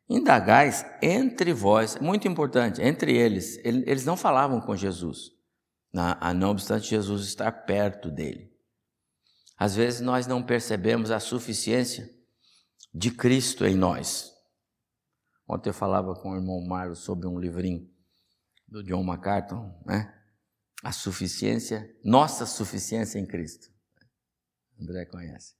Indagais 0.08 0.84
entre 1.02 1.52
vós, 1.52 1.96
muito 1.98 2.28
importante, 2.28 2.80
entre 2.80 3.16
eles, 3.16 3.58
eles 3.64 4.04
não 4.04 4.16
falavam 4.16 4.60
com 4.60 4.76
Jesus, 4.76 5.32
não 5.92 6.50
obstante 6.50 6.90
Jesus 6.90 7.26
estar 7.26 7.50
perto 7.50 8.10
dele. 8.10 8.52
Às 9.58 9.74
vezes 9.74 10.00
nós 10.00 10.26
não 10.26 10.42
percebemos 10.42 11.10
a 11.10 11.18
suficiência 11.18 12.08
de 12.92 13.10
Cristo 13.10 13.64
em 13.64 13.74
nós. 13.74 14.35
Ontem 15.48 15.70
eu 15.70 15.74
falava 15.74 16.14
com 16.14 16.30
o 16.30 16.36
irmão 16.36 16.60
Marlos 16.66 17.00
sobre 17.00 17.26
um 17.26 17.38
livrinho 17.38 17.88
do 18.66 18.82
John 18.82 19.02
MacArthur, 19.02 19.72
né? 19.84 20.12
A 20.82 20.92
suficiência, 20.92 21.88
nossa 22.04 22.44
suficiência 22.44 23.18
em 23.18 23.26
Cristo. 23.26 23.68
André 24.80 25.06
conhece. 25.06 25.54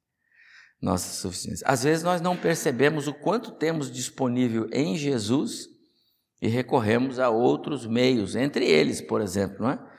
Nossa 0.80 1.08
suficiência. 1.08 1.66
Às 1.66 1.84
vezes 1.84 2.02
nós 2.02 2.20
não 2.20 2.36
percebemos 2.36 3.06
o 3.06 3.14
quanto 3.14 3.52
temos 3.52 3.90
disponível 3.90 4.68
em 4.72 4.96
Jesus 4.96 5.68
e 6.40 6.48
recorremos 6.48 7.18
a 7.18 7.30
outros 7.30 7.86
meios, 7.86 8.36
entre 8.36 8.66
eles, 8.66 9.00
por 9.00 9.20
exemplo, 9.20 9.62
não 9.62 9.70
é? 9.70 9.96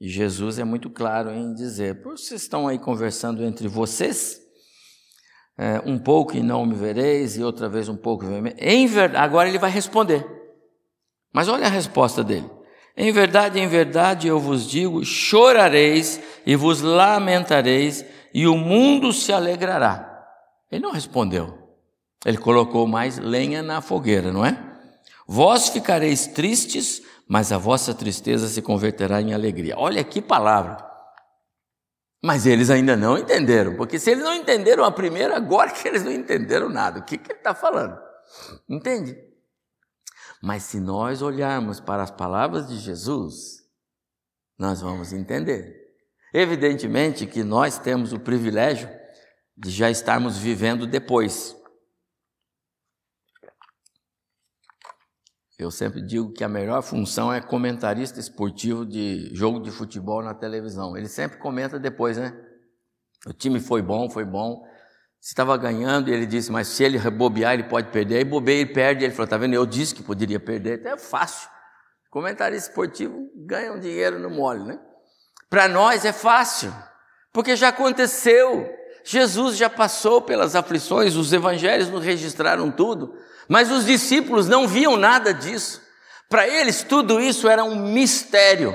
E 0.00 0.08
Jesus 0.08 0.58
é 0.58 0.64
muito 0.64 0.90
claro 0.90 1.30
em 1.30 1.54
dizer: 1.54 2.02
vocês 2.02 2.42
estão 2.42 2.66
aí 2.66 2.78
conversando 2.78 3.44
entre 3.44 3.68
vocês, 3.68 4.40
é, 5.58 5.80
um 5.86 5.98
pouco 5.98 6.36
e 6.36 6.42
não 6.42 6.66
me 6.66 6.74
vereis, 6.74 7.36
e 7.36 7.42
outra 7.42 7.68
vez 7.68 7.88
um 7.88 7.96
pouco 7.96 8.24
e 8.24 8.54
em 8.58 8.86
verdade, 8.86 9.24
agora 9.24 9.48
ele 9.48 9.58
vai 9.58 9.70
responder. 9.70 10.24
Mas 11.32 11.48
olha 11.48 11.66
a 11.66 11.70
resposta 11.70 12.22
dele. 12.22 12.50
Em 12.96 13.12
verdade, 13.12 13.58
em 13.58 13.66
verdade 13.66 14.28
eu 14.28 14.38
vos 14.38 14.68
digo: 14.68 15.04
chorareis 15.04 16.20
e 16.46 16.56
vos 16.56 16.80
lamentareis, 16.80 18.04
e 18.32 18.46
o 18.46 18.56
mundo 18.56 19.12
se 19.12 19.32
alegrará. 19.32 20.24
Ele 20.70 20.82
não 20.82 20.92
respondeu. 20.92 21.66
Ele 22.24 22.38
colocou 22.38 22.86
mais 22.86 23.18
lenha 23.18 23.62
na 23.62 23.80
fogueira, 23.80 24.32
não 24.32 24.44
é? 24.44 24.62
Vós 25.28 25.68
ficareis 25.68 26.26
tristes, 26.26 27.02
mas 27.28 27.52
a 27.52 27.58
vossa 27.58 27.94
tristeza 27.94 28.46
se 28.48 28.62
converterá 28.62 29.20
em 29.20 29.32
alegria. 29.32 29.74
Olha 29.76 30.02
que 30.02 30.20
palavra. 30.20 30.95
Mas 32.26 32.44
eles 32.44 32.70
ainda 32.70 32.96
não 32.96 33.16
entenderam, 33.16 33.76
porque 33.76 34.00
se 34.00 34.10
eles 34.10 34.24
não 34.24 34.34
entenderam 34.34 34.82
a 34.82 34.90
primeira, 34.90 35.36
agora 35.36 35.70
que 35.70 35.86
eles 35.86 36.02
não 36.02 36.10
entenderam 36.10 36.68
nada, 36.68 36.98
o 36.98 37.04
que, 37.04 37.16
que 37.16 37.30
ele 37.30 37.38
está 37.38 37.54
falando? 37.54 37.96
Entende? 38.68 39.16
Mas 40.42 40.64
se 40.64 40.80
nós 40.80 41.22
olharmos 41.22 41.78
para 41.78 42.02
as 42.02 42.10
palavras 42.10 42.66
de 42.66 42.78
Jesus, 42.78 43.62
nós 44.58 44.80
vamos 44.80 45.12
entender. 45.12 45.72
Evidentemente 46.34 47.26
que 47.26 47.44
nós 47.44 47.78
temos 47.78 48.12
o 48.12 48.18
privilégio 48.18 48.90
de 49.56 49.70
já 49.70 49.88
estarmos 49.88 50.36
vivendo 50.36 50.84
depois. 50.84 51.55
Eu 55.58 55.70
sempre 55.70 56.02
digo 56.02 56.32
que 56.32 56.44
a 56.44 56.48
melhor 56.48 56.82
função 56.82 57.32
é 57.32 57.40
comentarista 57.40 58.20
esportivo 58.20 58.84
de 58.84 59.34
jogo 59.34 59.60
de 59.60 59.70
futebol 59.70 60.22
na 60.22 60.34
televisão. 60.34 60.96
Ele 60.96 61.08
sempre 61.08 61.38
comenta 61.38 61.78
depois, 61.78 62.18
né? 62.18 62.38
O 63.26 63.32
time 63.32 63.58
foi 63.58 63.80
bom, 63.80 64.10
foi 64.10 64.24
bom. 64.24 64.62
Se 65.18 65.30
estava 65.30 65.56
ganhando, 65.56 66.08
ele 66.08 66.26
disse, 66.26 66.52
mas 66.52 66.68
se 66.68 66.84
ele 66.84 66.98
rebobear, 66.98 67.54
ele 67.54 67.64
pode 67.64 67.90
perder. 67.90 68.18
Aí 68.18 68.24
bobeia, 68.24 68.60
ele 68.60 68.72
perde. 68.72 69.04
Ele 69.04 69.14
falou, 69.14 69.28
tá 69.28 69.38
vendo? 69.38 69.54
Eu 69.54 69.64
disse 69.64 69.94
que 69.94 70.02
poderia 70.02 70.38
perder. 70.38 70.80
Então 70.80 70.92
é 70.92 70.98
fácil. 70.98 71.48
Comentarista 72.10 72.68
esportivo 72.68 73.30
ganha 73.34 73.72
um 73.72 73.80
dinheiro 73.80 74.18
no 74.18 74.30
mole, 74.30 74.62
né? 74.62 74.78
Para 75.48 75.68
nós 75.68 76.04
é 76.04 76.12
fácil, 76.12 76.72
porque 77.32 77.56
já 77.56 77.68
aconteceu. 77.68 78.68
Jesus 79.08 79.56
já 79.56 79.70
passou 79.70 80.20
pelas 80.20 80.56
aflições, 80.56 81.14
os 81.14 81.32
evangelhos 81.32 81.88
nos 81.88 82.04
registraram 82.04 82.72
tudo. 82.72 83.14
Mas 83.48 83.70
os 83.70 83.86
discípulos 83.86 84.48
não 84.48 84.66
viam 84.66 84.96
nada 84.96 85.32
disso. 85.32 85.80
Para 86.28 86.48
eles, 86.48 86.82
tudo 86.82 87.20
isso 87.20 87.48
era 87.48 87.62
um 87.62 87.76
mistério. 87.76 88.74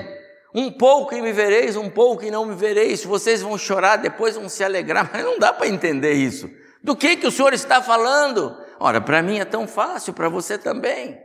Um 0.54 0.70
pouco 0.70 1.14
e 1.14 1.20
me 1.20 1.32
vereis, 1.34 1.76
um 1.76 1.90
pouco 1.90 2.24
e 2.24 2.30
não 2.30 2.46
me 2.46 2.54
vereis. 2.54 3.04
Vocês 3.04 3.42
vão 3.42 3.58
chorar, 3.58 3.96
depois 3.96 4.34
vão 4.34 4.48
se 4.48 4.64
alegrar, 4.64 5.08
mas 5.12 5.22
não 5.22 5.38
dá 5.38 5.52
para 5.52 5.68
entender 5.68 6.14
isso. 6.14 6.48
Do 6.82 6.96
que, 6.96 7.16
que 7.16 7.26
o 7.26 7.30
Senhor 7.30 7.52
está 7.52 7.82
falando? 7.82 8.56
Ora, 8.80 9.02
para 9.02 9.22
mim 9.22 9.38
é 9.38 9.44
tão 9.44 9.68
fácil, 9.68 10.14
para 10.14 10.30
você 10.30 10.56
também. 10.56 11.20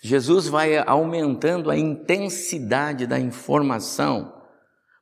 Jesus 0.00 0.48
vai 0.48 0.76
aumentando 0.76 1.70
a 1.70 1.76
intensidade 1.76 3.06
da 3.06 3.18
informação, 3.20 4.35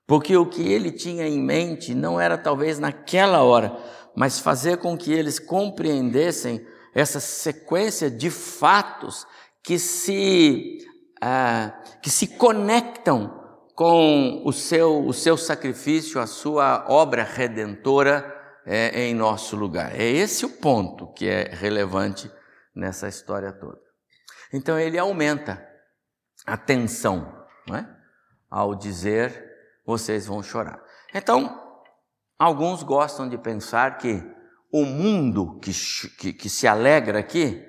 porque 0.06 0.36
o 0.36 0.46
que 0.46 0.62
ele 0.70 0.92
tinha 0.92 1.26
em 1.26 1.40
mente 1.40 1.94
não 1.94 2.20
era 2.20 2.36
talvez 2.36 2.78
naquela 2.78 3.42
hora, 3.42 3.76
mas 4.14 4.38
fazer 4.38 4.78
com 4.78 4.96
que 4.96 5.12
eles 5.12 5.38
compreendessem 5.38 6.64
essa 6.94 7.18
sequência 7.18 8.10
de 8.10 8.30
fatos 8.30 9.26
que 9.62 9.78
se, 9.78 10.78
ah, 11.20 11.72
que 12.02 12.10
se 12.10 12.26
conectam 12.26 13.42
com 13.74 14.42
o 14.44 14.52
seu, 14.52 15.04
o 15.04 15.12
seu 15.12 15.36
sacrifício, 15.36 16.20
a 16.20 16.26
sua 16.26 16.86
obra 16.88 17.24
redentora 17.24 18.32
é, 18.64 19.06
em 19.06 19.14
nosso 19.14 19.56
lugar. 19.56 19.98
É 19.98 20.04
esse 20.04 20.46
o 20.46 20.48
ponto 20.48 21.12
que 21.12 21.28
é 21.28 21.50
relevante 21.52 22.30
nessa 22.74 23.08
história 23.08 23.52
toda. 23.52 23.80
Então 24.52 24.78
ele 24.78 24.98
aumenta 24.98 25.66
a 26.46 26.56
tensão, 26.56 27.44
é? 27.72 27.84
ao 28.48 28.74
dizer 28.74 29.53
vocês 29.84 30.26
vão 30.26 30.42
chorar. 30.42 30.82
Então, 31.14 31.62
alguns 32.38 32.82
gostam 32.82 33.28
de 33.28 33.38
pensar 33.38 33.98
que 33.98 34.22
o 34.72 34.84
mundo 34.84 35.58
que, 35.60 35.70
que, 36.18 36.32
que 36.32 36.48
se 36.48 36.66
alegra 36.66 37.20
aqui 37.20 37.64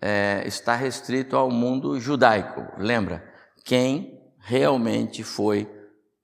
é, 0.00 0.42
está 0.46 0.74
restrito 0.74 1.36
ao 1.36 1.50
mundo 1.50 1.98
judaico. 2.00 2.66
Lembra? 2.78 3.24
Quem 3.64 4.20
realmente 4.38 5.22
foi 5.22 5.70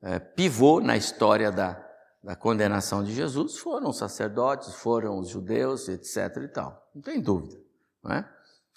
é, 0.03 0.19
pivô 0.19 0.81
na 0.81 0.97
história 0.97 1.51
da, 1.51 1.83
da 2.23 2.35
condenação 2.35 3.05
de 3.05 3.13
Jesus 3.13 3.59
foram 3.59 3.91
os 3.91 3.99
sacerdotes, 3.99 4.75
foram 4.75 5.19
os 5.19 5.29
judeus, 5.29 5.89
etc. 5.89 6.37
e 6.43 6.49
tal. 6.49 6.91
Não 6.95 7.03
tem 7.03 7.21
dúvida. 7.21 7.57
Não 8.03 8.13
é? 8.13 8.29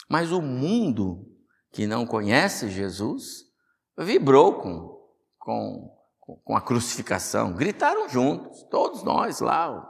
Mas 0.07 0.31
o 0.31 0.41
mundo 0.41 1.25
que 1.71 1.85
não 1.85 2.05
conhece 2.05 2.69
Jesus 2.69 3.45
vibrou 3.97 4.53
com, 4.53 5.07
com, 5.37 5.98
com 6.43 6.55
a 6.55 6.61
crucificação, 6.61 7.53
gritaram 7.53 8.09
juntos, 8.09 8.63
todos 8.69 9.03
nós 9.03 9.39
lá, 9.39 9.87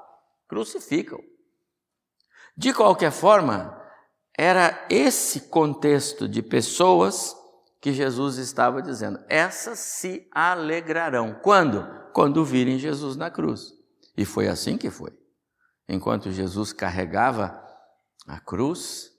crucificam. 0.48 1.20
De 2.56 2.74
qualquer 2.74 3.12
forma, 3.12 3.80
era 4.38 4.86
esse 4.90 5.50
contexto 5.50 6.28
de 6.28 6.42
pessoas 6.42 7.36
que 7.82 7.94
Jesus 7.94 8.38
estava 8.38 8.82
dizendo: 8.82 9.20
essas 9.30 9.80
se 9.80 10.28
alegrarão. 10.34 11.40
Quando? 11.42 11.88
Quando 12.14 12.44
virem 12.44 12.78
Jesus 12.78 13.16
na 13.16 13.30
cruz. 13.30 13.74
E 14.18 14.26
foi 14.26 14.48
assim 14.48 14.78
que 14.78 14.90
foi. 14.90 15.18
Enquanto 15.88 16.32
Jesus 16.32 16.74
carregava 16.74 17.62
a 18.28 18.40
cruz 18.40 19.10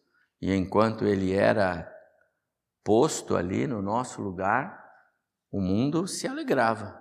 e 0.41 0.55
enquanto 0.55 1.05
ele 1.05 1.33
era 1.33 1.91
posto 2.85 3.37
ali 3.37 3.67
no 3.67 3.83
nosso 3.83 4.21
lugar, 4.21 4.81
o 5.51 5.61
mundo 5.61 6.07
se 6.07 6.29
alegrava, 6.29 7.00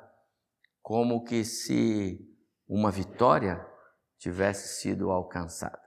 como 0.82 1.24
que 1.24 1.44
se 1.44 2.20
uma 2.68 2.92
vitória 2.92 3.66
tivesse 4.18 4.82
sido 4.82 5.10
alcançada. 5.12 5.80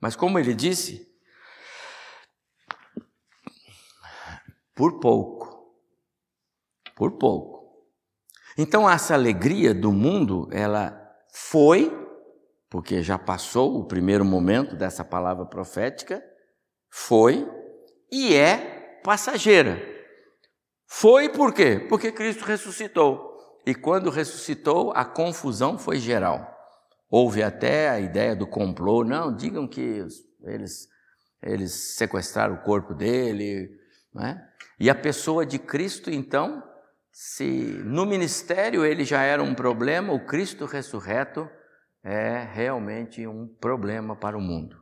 Mas 0.00 0.16
como 0.16 0.38
ele 0.38 0.54
disse, 0.54 1.06
por 4.74 5.00
pouco. 5.00 5.74
Por 6.94 7.18
pouco. 7.18 7.56
Então 8.58 8.88
essa 8.88 9.14
alegria 9.14 9.74
do 9.74 9.92
mundo, 9.92 10.48
ela 10.50 10.98
foi, 11.30 11.90
porque 12.70 13.02
já 13.02 13.18
passou 13.18 13.78
o 13.78 13.86
primeiro 13.86 14.24
momento 14.24 14.74
dessa 14.74 15.04
palavra 15.04 15.44
profética, 15.44 16.22
foi 16.90 17.46
e 18.10 18.34
é 18.34 19.00
passageira. 19.04 19.78
Foi 20.86 21.28
por 21.28 21.52
quê? 21.52 21.84
Porque 21.88 22.12
Cristo 22.12 22.44
ressuscitou. 22.44 23.35
E 23.66 23.74
quando 23.74 24.10
ressuscitou, 24.10 24.92
a 24.92 25.04
confusão 25.04 25.76
foi 25.76 25.98
geral. 25.98 26.56
Houve 27.10 27.42
até 27.42 27.90
a 27.90 27.98
ideia 27.98 28.36
do 28.36 28.46
complô, 28.46 29.02
não, 29.02 29.34
digam 29.34 29.66
que 29.66 30.06
eles, 30.44 30.88
eles 31.42 31.72
sequestraram 31.96 32.54
o 32.54 32.62
corpo 32.62 32.94
dele, 32.94 33.68
não 34.14 34.24
é? 34.24 34.48
E 34.78 34.88
a 34.88 34.94
pessoa 34.94 35.44
de 35.44 35.58
Cristo, 35.58 36.10
então, 36.10 36.62
se 37.10 37.44
no 37.84 38.06
ministério 38.06 38.84
ele 38.84 39.04
já 39.04 39.22
era 39.22 39.42
um 39.42 39.54
problema, 39.54 40.12
o 40.12 40.24
Cristo 40.24 40.64
ressurreto 40.64 41.48
é 42.04 42.44
realmente 42.44 43.26
um 43.26 43.48
problema 43.48 44.14
para 44.14 44.38
o 44.38 44.40
mundo. 44.40 44.80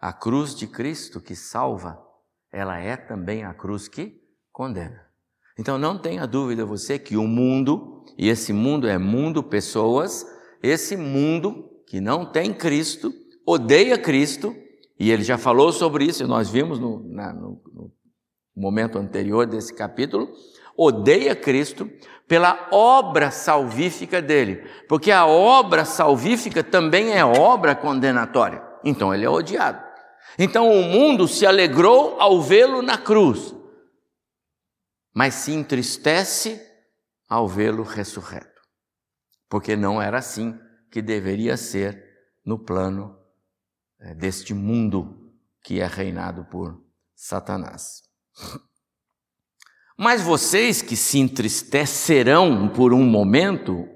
A 0.00 0.14
cruz 0.14 0.54
de 0.54 0.66
Cristo 0.66 1.20
que 1.20 1.36
salva, 1.36 2.02
ela 2.50 2.78
é 2.78 2.96
também 2.96 3.44
a 3.44 3.52
cruz 3.52 3.86
que 3.86 4.18
condena. 4.50 5.11
Então 5.58 5.78
não 5.78 5.98
tenha 5.98 6.26
dúvida 6.26 6.64
você 6.64 6.98
que 6.98 7.16
o 7.16 7.26
mundo, 7.26 8.04
e 8.16 8.28
esse 8.28 8.52
mundo 8.52 8.86
é 8.86 8.98
mundo 8.98 9.42
pessoas, 9.42 10.26
esse 10.62 10.96
mundo 10.96 11.70
que 11.86 12.00
não 12.00 12.24
tem 12.24 12.52
Cristo, 12.52 13.12
odeia 13.46 13.98
Cristo, 13.98 14.54
e 14.98 15.10
ele 15.10 15.22
já 15.22 15.36
falou 15.36 15.72
sobre 15.72 16.04
isso, 16.04 16.26
nós 16.26 16.48
vimos 16.48 16.78
no, 16.78 17.02
na, 17.08 17.32
no, 17.32 17.60
no 17.72 17.90
momento 18.54 18.98
anterior 18.98 19.46
desse 19.46 19.74
capítulo, 19.74 20.28
odeia 20.76 21.34
Cristo 21.34 21.90
pela 22.26 22.68
obra 22.72 23.30
salvífica 23.30 24.22
dele, 24.22 24.62
porque 24.88 25.10
a 25.10 25.26
obra 25.26 25.84
salvífica 25.84 26.62
também 26.62 27.12
é 27.12 27.24
obra 27.24 27.74
condenatória. 27.74 28.62
Então 28.84 29.12
ele 29.12 29.24
é 29.24 29.28
odiado. 29.28 29.82
Então 30.38 30.70
o 30.70 30.82
mundo 30.82 31.28
se 31.28 31.44
alegrou 31.44 32.16
ao 32.18 32.40
vê-lo 32.40 32.80
na 32.80 32.96
cruz, 32.96 33.54
mas 35.14 35.34
se 35.34 35.52
entristece 35.52 36.60
ao 37.28 37.48
vê-lo 37.48 37.82
ressurreto, 37.82 38.60
porque 39.48 39.76
não 39.76 40.00
era 40.00 40.18
assim 40.18 40.58
que 40.90 41.02
deveria 41.02 41.56
ser 41.56 42.02
no 42.44 42.58
plano 42.58 43.16
eh, 44.00 44.14
deste 44.14 44.52
mundo 44.52 45.32
que 45.62 45.80
é 45.80 45.86
reinado 45.86 46.44
por 46.46 46.82
Satanás. 47.14 48.02
Mas 49.96 50.22
vocês 50.22 50.82
que 50.82 50.96
se 50.96 51.18
entristecerão 51.18 52.68
por 52.68 52.92
um 52.92 53.04
momento, 53.04 53.86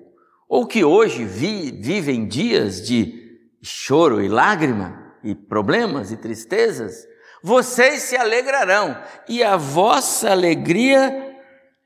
ou 0.49 0.67
que 0.67 0.85
hoje 0.85 1.25
vi, 1.25 1.73
vivem 1.73 2.29
dias 2.29 2.87
de 2.87 3.51
choro 3.63 4.23
e 4.23 4.29
lágrima, 4.29 5.17
e 5.25 5.35
problemas 5.35 6.13
e 6.13 6.17
tristezas, 6.17 7.05
vocês 7.47 8.03
se 8.03 8.17
alegrarão, 8.17 9.01
e 9.29 9.41
a 9.41 9.57
vossa 9.57 10.33
alegria 10.33 11.33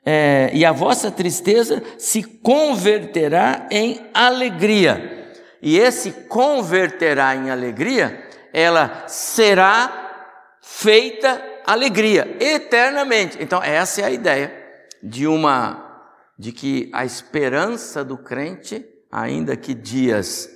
é, 0.02 0.50
e 0.54 0.64
a 0.64 0.72
vossa 0.72 1.10
tristeza 1.10 1.82
se 1.98 2.22
converterá 2.22 3.68
em 3.70 4.00
alegria. 4.14 5.34
E 5.60 5.78
esse 5.78 6.12
converterá 6.28 7.36
em 7.36 7.50
alegria, 7.50 8.26
ela 8.54 9.04
será 9.06 10.32
feita 10.62 11.44
alegria 11.66 12.38
eternamente. 12.40 13.36
Então, 13.38 13.62
essa 13.62 14.00
é 14.00 14.04
a 14.04 14.10
ideia 14.10 14.50
de 15.02 15.26
uma 15.26 16.08
de 16.38 16.52
que 16.52 16.88
a 16.94 17.04
esperança 17.04 18.02
do 18.02 18.16
crente, 18.16 18.82
ainda 19.12 19.54
que 19.58 19.74
dias 19.74 20.48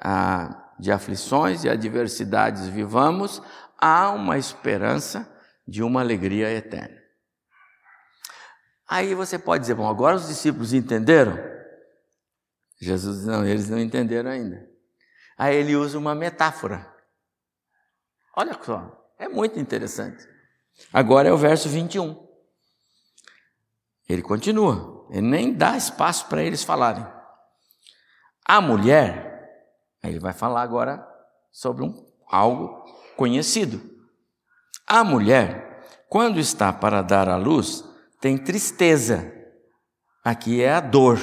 ah, 0.00 0.68
de 0.78 0.92
aflições 0.92 1.64
e 1.64 1.68
adversidades 1.68 2.66
vivamos, 2.68 3.42
há 3.78 4.10
uma 4.10 4.36
esperança 4.36 5.32
de 5.66 5.82
uma 5.82 6.00
alegria 6.00 6.50
eterna. 6.50 6.98
Aí 8.88 9.14
você 9.14 9.38
pode 9.38 9.62
dizer, 9.62 9.74
bom, 9.74 9.88
agora 9.88 10.16
os 10.16 10.26
discípulos 10.26 10.72
entenderam? 10.72 11.38
Jesus 12.80 13.26
não, 13.26 13.44
eles 13.46 13.68
não 13.68 13.78
entenderam 13.78 14.30
ainda. 14.30 14.68
Aí 15.36 15.56
ele 15.56 15.76
usa 15.76 15.98
uma 15.98 16.14
metáfora. 16.14 16.90
Olha 18.34 18.58
só, 18.62 19.12
é 19.18 19.28
muito 19.28 19.58
interessante. 19.58 20.26
Agora 20.92 21.28
é 21.28 21.32
o 21.32 21.36
verso 21.36 21.68
21. 21.68 22.26
Ele 24.08 24.22
continua, 24.22 25.06
ele 25.10 25.26
nem 25.26 25.52
dá 25.52 25.76
espaço 25.76 26.26
para 26.28 26.42
eles 26.42 26.64
falarem. 26.64 27.06
A 28.44 28.60
mulher, 28.60 29.68
aí 30.02 30.10
ele 30.10 30.20
vai 30.20 30.32
falar 30.32 30.62
agora 30.62 31.06
sobre 31.52 31.84
um, 31.84 32.06
algo 32.26 32.84
conhecido. 33.18 33.80
A 34.86 35.02
mulher, 35.02 35.82
quando 36.08 36.38
está 36.38 36.72
para 36.72 37.02
dar 37.02 37.28
à 37.28 37.36
luz, 37.36 37.84
tem 38.20 38.38
tristeza. 38.38 39.34
Aqui 40.24 40.62
é 40.62 40.72
a 40.72 40.80
dor. 40.80 41.18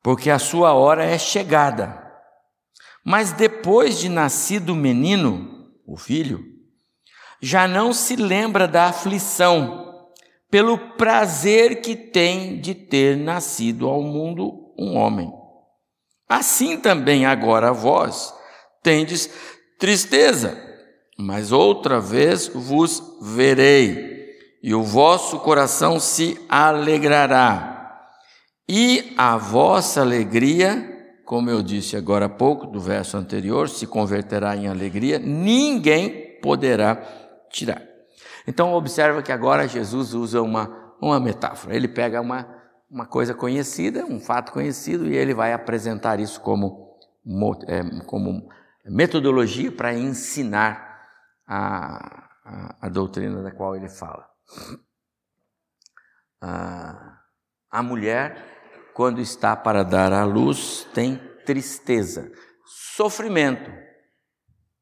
Porque 0.00 0.30
a 0.30 0.38
sua 0.38 0.74
hora 0.74 1.04
é 1.04 1.18
chegada. 1.18 2.00
Mas 3.04 3.32
depois 3.32 3.98
de 3.98 4.08
nascido 4.08 4.70
o 4.70 4.76
menino, 4.76 5.72
o 5.84 5.96
filho, 5.96 6.44
já 7.42 7.66
não 7.66 7.92
se 7.92 8.14
lembra 8.14 8.68
da 8.68 8.86
aflição, 8.86 10.08
pelo 10.48 10.78
prazer 10.96 11.80
que 11.82 11.96
tem 11.96 12.60
de 12.60 12.76
ter 12.76 13.16
nascido 13.16 13.88
ao 13.88 14.00
mundo 14.02 14.72
um 14.78 14.96
homem. 14.96 15.32
Assim 16.28 16.78
também 16.78 17.26
agora 17.26 17.72
vós 17.72 18.32
tendes 18.84 19.28
tristeza, 19.80 20.56
mas 21.18 21.50
outra 21.50 21.98
vez 21.98 22.46
vos 22.46 23.02
verei, 23.20 24.14
e 24.62 24.72
o 24.72 24.82
vosso 24.84 25.40
coração 25.40 25.98
se 25.98 26.40
alegrará, 26.48 28.08
e 28.68 29.12
a 29.16 29.36
vossa 29.36 30.00
alegria 30.00 30.94
como 31.24 31.48
eu 31.50 31.62
disse 31.62 31.96
agora 31.96 32.26
há 32.26 32.28
pouco, 32.28 32.66
do 32.66 32.78
verso 32.78 33.16
anterior, 33.16 33.68
se 33.68 33.86
converterá 33.86 34.56
em 34.56 34.68
alegria, 34.68 35.18
ninguém 35.18 36.38
poderá 36.40 36.96
tirar. 37.50 37.82
Então, 38.46 38.74
observa 38.74 39.22
que 39.22 39.32
agora 39.32 39.66
Jesus 39.66 40.12
usa 40.12 40.42
uma, 40.42 40.94
uma 41.00 41.18
metáfora. 41.18 41.74
Ele 41.74 41.88
pega 41.88 42.20
uma, 42.20 42.46
uma 42.90 43.06
coisa 43.06 43.32
conhecida, 43.32 44.04
um 44.04 44.20
fato 44.20 44.52
conhecido, 44.52 45.06
e 45.06 45.16
ele 45.16 45.32
vai 45.32 45.52
apresentar 45.52 46.20
isso 46.20 46.40
como, 46.40 46.98
é, 47.66 47.82
como 48.04 48.46
metodologia 48.90 49.72
para 49.72 49.94
ensinar 49.94 51.02
a, 51.46 52.28
a, 52.44 52.86
a, 52.86 52.88
doutrina 52.88 53.42
da 53.42 53.50
qual 53.50 53.76
ele 53.76 53.88
fala. 53.88 54.28
A, 56.40 57.20
a 57.70 57.82
mulher 57.82 58.54
quando 58.94 59.20
está 59.20 59.56
para 59.56 59.82
dar 59.82 60.12
à 60.12 60.24
luz, 60.24 60.86
tem 60.94 61.16
tristeza, 61.44 62.30
sofrimento. 62.64 63.68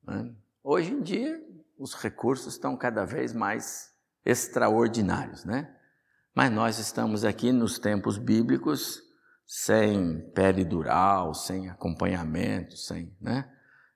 Né? 0.05 0.35
Hoje 0.63 0.93
em 0.93 1.01
dia, 1.01 1.41
os 1.79 1.95
recursos 1.95 2.53
estão 2.53 2.77
cada 2.77 3.07
vez 3.07 3.33
mais 3.33 3.91
extraordinários, 4.25 5.45
né? 5.45 5.75
Mas 6.35 6.53
nós 6.53 6.79
estamos 6.79 7.25
aqui 7.25 7.53
nos 7.53 7.79
tempos 7.79 8.19
bíblicos 8.19 9.03
sem 9.47 10.31
peridural, 10.33 11.35
sem 11.35 11.69
acompanhamento, 11.69 12.77
sem, 12.77 13.17
né? 13.21 13.51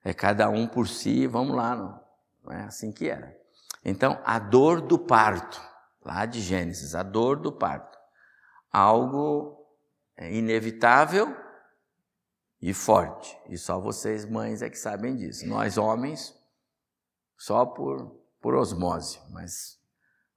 É 0.07 0.13
cada 0.13 0.47
um 0.47 0.65
por 0.65 0.87
si, 0.87 1.27
vamos 1.27 1.53
lá, 1.53 1.75
não, 1.75 2.01
não 2.41 2.53
é 2.53 2.63
assim 2.63 2.93
que 2.93 3.09
era. 3.09 3.37
Então, 3.83 4.17
a 4.23 4.39
dor 4.39 4.79
do 4.79 4.97
parto, 4.97 5.61
lá 6.01 6.25
de 6.25 6.39
Gênesis, 6.39 6.95
a 6.95 7.03
dor 7.03 7.35
do 7.35 7.51
parto, 7.51 7.97
algo 8.71 9.67
é 10.15 10.33
inevitável 10.33 11.35
e 12.61 12.73
forte. 12.73 13.37
E 13.49 13.57
só 13.57 13.81
vocês, 13.81 14.23
mães, 14.23 14.61
é 14.61 14.69
que 14.69 14.79
sabem 14.79 15.13
disso. 15.13 15.45
Nós, 15.45 15.77
homens, 15.77 16.33
só 17.37 17.65
por, 17.65 18.17
por 18.39 18.55
osmose. 18.55 19.19
Mas 19.29 19.77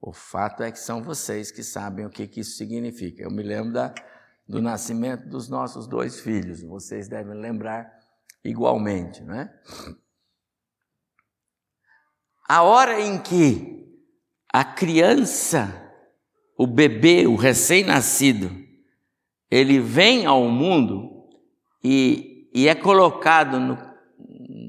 o 0.00 0.12
fato 0.12 0.64
é 0.64 0.72
que 0.72 0.80
são 0.80 1.00
vocês 1.00 1.52
que 1.52 1.62
sabem 1.62 2.04
o 2.04 2.10
que, 2.10 2.26
que 2.26 2.40
isso 2.40 2.56
significa. 2.56 3.22
Eu 3.22 3.30
me 3.30 3.44
lembro 3.44 3.72
da, 3.74 3.94
do 4.48 4.60
nascimento 4.60 5.28
dos 5.28 5.48
nossos 5.48 5.86
dois 5.86 6.18
filhos. 6.18 6.60
Vocês 6.60 7.06
devem 7.06 7.34
lembrar 7.40 7.99
igualmente, 8.44 9.22
não 9.22 9.34
é? 9.34 9.52
A 12.48 12.62
hora 12.62 13.00
em 13.00 13.18
que 13.18 13.80
a 14.52 14.64
criança, 14.64 15.92
o 16.58 16.66
bebê, 16.66 17.26
o 17.26 17.36
recém-nascido, 17.36 18.50
ele 19.50 19.78
vem 19.78 20.26
ao 20.26 20.48
mundo 20.48 21.28
e, 21.82 22.50
e 22.54 22.68
é 22.68 22.74
colocado 22.74 23.60
no, 23.60 23.78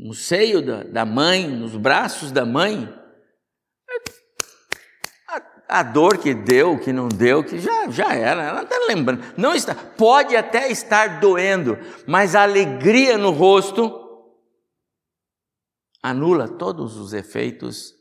no 0.08 0.14
seio 0.14 0.62
da, 0.62 0.84
da, 0.84 1.06
mãe, 1.06 1.48
nos 1.48 1.76
braços 1.76 2.32
da 2.32 2.46
mãe, 2.46 2.88
a, 5.72 5.84
dor 5.84 6.18
que 6.18 6.34
deu, 6.34 6.78
que 6.78 6.92
não 6.92 7.08
deu, 7.08 7.44
que 7.44 7.60
já, 7.60 7.90
já 7.90 8.14
era, 8.14 8.44
ela 8.44 8.64
está 8.64 8.78
lembrando. 8.88 9.24
Não 9.38 9.56
está, 9.56 9.74
pode 9.74 10.36
até 10.36 10.70
estar 10.70 11.20
doendo, 11.20 11.78
mas 12.08 12.36
a 12.36 12.44
alegria 12.44 13.18
no 13.18 13.32
rosto 13.32 14.02
anula 16.04 16.48
todos 16.48 16.98
os 16.98 17.14
efeitos 17.14 17.94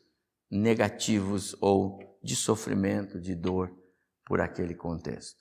negativos 0.51 1.57
ou 1.61 1.99
de 2.23 2.35
sofrimento, 2.35 3.21
de 3.21 3.35
dor 3.35 3.71
por 4.25 4.41
aquele 4.41 4.75
contexto. 4.75 5.41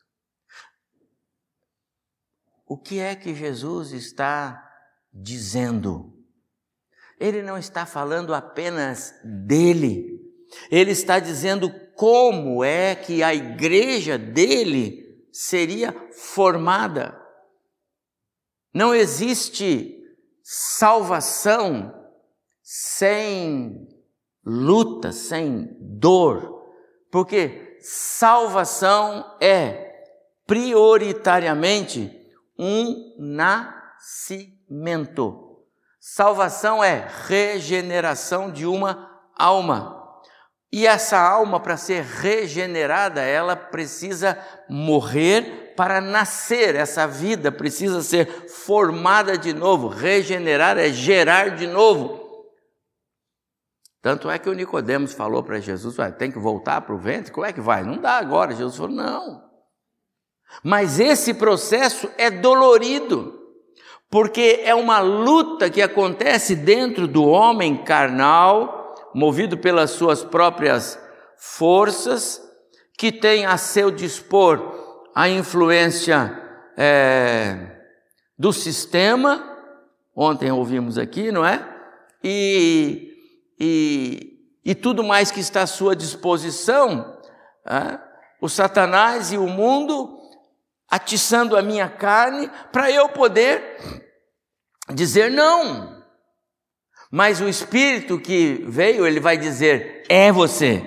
O 2.66 2.78
que 2.78 3.00
é 3.00 3.16
que 3.16 3.34
Jesus 3.34 3.92
está 3.92 4.64
dizendo? 5.12 6.16
Ele 7.20 7.42
não 7.42 7.58
está 7.58 7.86
falando 7.86 8.34
apenas 8.34 9.14
dele, 9.24 10.20
ele 10.72 10.92
está 10.92 11.20
dizendo 11.20 11.72
como 11.96 12.64
é 12.64 12.96
que 12.96 13.22
a 13.22 13.34
igreja 13.34 14.18
dele 14.18 15.28
seria 15.32 15.94
formada. 16.14 17.20
Não 18.74 18.94
existe 18.94 19.96
salvação 20.44 21.94
sem 22.62 23.88
luta, 24.46 25.12
sem 25.12 25.76
dor, 25.80 26.72
porque 27.12 27.78
salvação 27.82 29.38
é 29.42 29.90
prioritariamente 30.46 32.16
um 32.58 33.16
nascimento. 33.18 34.66
Salvação 36.00 36.84
é 36.84 37.08
regeneração 37.28 38.52
de 38.52 38.66
uma 38.66 39.22
alma. 39.36 39.99
E 40.72 40.86
essa 40.86 41.20
alma, 41.20 41.60
para 41.60 41.78
ser 41.78 42.04
regenerada, 42.04 43.22
ela 43.22 43.56
precisa 43.56 44.38
morrer 44.70 45.74
para 45.76 46.00
nascer. 46.00 46.76
Essa 46.76 47.08
vida 47.08 47.52
precisa 47.52 48.04
ser 48.04 48.28
formada 48.48 49.36
de 49.36 49.52
novo. 49.52 49.88
Regenerar 49.88 50.78
é 50.78 50.90
gerar 50.90 51.56
de 51.56 51.66
novo. 51.66 52.20
Tanto 54.02 54.30
é 54.30 54.38
que 54.38 54.50
o 54.50 54.54
Nicodemos 54.54 55.12
falou 55.14 55.44
para 55.44 55.60
Jesus: 55.60 55.98
tem 56.18 56.32
que 56.32 56.40
voltar 56.40 56.82
para 56.82 56.94
o 56.94 57.00
ventre? 57.00 57.32
Como 57.32 57.46
é 57.46 57.52
que 57.52 57.62
vai? 57.62 57.84
Não 57.84 57.98
dá 57.98 58.18
agora. 58.18 58.56
Jesus 58.56 58.78
falou: 58.78 58.92
não. 58.92 59.50
Mas 60.64 61.00
esse 61.00 61.34
processo 61.34 62.10
é 62.18 62.30
dolorido, 62.30 63.40
porque 64.10 64.62
é 64.64 64.74
uma 64.74 65.00
luta 65.00 65.70
que 65.70 65.82
acontece 65.82 66.56
dentro 66.56 67.08
do 67.08 67.26
homem 67.26 67.84
carnal, 67.84 68.79
movido 69.14 69.58
pelas 69.58 69.92
suas 69.92 70.24
próprias 70.24 71.00
forças, 71.38 72.42
que 72.98 73.12
tem 73.12 73.46
a 73.46 73.58
seu 73.58 73.90
dispor 73.90 74.78
a 75.16 75.28
influência 75.28 76.38
é, 76.78 77.78
do 78.38 78.54
sistema, 78.54 79.58
ontem 80.16 80.52
ouvimos 80.52 80.98
aqui, 80.98 81.32
não 81.32 81.46
é? 81.46 81.66
E, 82.24 83.14
e, 83.60 84.40
e 84.64 84.76
tudo 84.76 85.04
mais 85.04 85.32
que 85.32 85.40
está 85.40 85.64
à 85.64 85.68
sua 85.68 85.96
disposição, 85.96 87.18
é? 87.66 88.00
o 88.42 88.48
Satanás 88.48 89.32
e 89.32 89.38
o 89.38 89.48
mundo 89.48 90.20
atiçando 90.90 91.56
a 91.56 91.62
minha 91.62 91.88
carne 91.90 92.50
para 92.72 92.90
eu 92.90 93.10
poder 93.10 93.78
dizer 94.94 95.30
não. 95.30 95.99
Mas 97.12 97.42
o 97.42 97.50
Espírito 97.50 98.20
que 98.20 98.64
veio, 98.68 99.08
ele 99.08 99.20
vai 99.20 99.38
dizer: 99.38 100.04
é 100.08 100.32
você. 100.32 100.84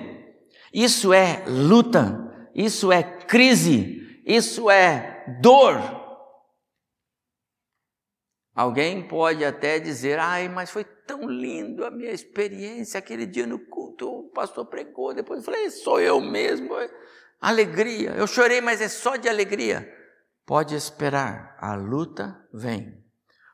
Isso 0.73 1.13
é 1.13 1.43
luta, 1.45 2.49
isso 2.55 2.91
é 2.91 3.03
crise, 3.03 4.21
isso 4.25 4.69
é 4.69 5.25
dor. 5.41 6.01
Alguém 8.55 9.05
pode 9.05 9.43
até 9.43 9.79
dizer: 9.79 10.17
ai, 10.17 10.47
mas 10.47 10.69
foi 10.69 10.83
tão 10.83 11.27
lindo 11.27 11.83
a 11.83 11.91
minha 11.91 12.11
experiência 12.11 12.97
aquele 12.97 13.25
dia 13.25 13.45
no 13.45 13.59
culto, 13.59 14.07
o 14.07 14.29
pastor 14.29 14.65
pregou, 14.67 15.13
depois 15.13 15.39
eu 15.39 15.45
falei: 15.45 15.69
sou 15.69 15.99
eu 15.99 16.21
mesmo. 16.21 16.69
Alegria. 17.41 18.11
Eu 18.11 18.25
chorei, 18.25 18.61
mas 18.61 18.79
é 18.79 18.87
só 18.87 19.17
de 19.17 19.27
alegria. 19.27 19.91
Pode 20.45 20.75
esperar, 20.75 21.57
a 21.59 21.75
luta 21.75 22.47
vem. 22.53 23.02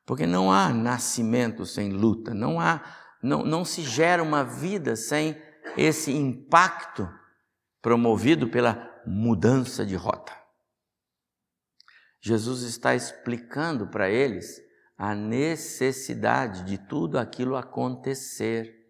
Porque 0.10 0.26
não 0.26 0.52
há 0.52 0.70
nascimento 0.70 1.68
sem 1.68 1.92
luta, 1.92 2.34
não 2.34 2.60
há 2.60 2.82
não, 3.22 3.46
não 3.46 3.64
se 3.64 3.84
gera 3.84 4.24
uma 4.24 4.44
vida 4.44 4.96
sem 4.96 5.40
esse 5.78 6.12
impacto 6.12 7.08
promovido 7.80 8.48
pela 8.48 8.92
mudança 9.06 9.86
de 9.86 9.96
rota. 9.96 10.34
Jesus 12.20 12.64
está 12.64 12.96
explicando 12.96 13.86
para 13.86 14.10
eles 14.10 14.60
a 14.98 15.14
necessidade 15.14 16.64
de 16.64 16.80
tudo 16.80 17.20
aquilo 17.20 17.56
acontecer. 17.56 18.84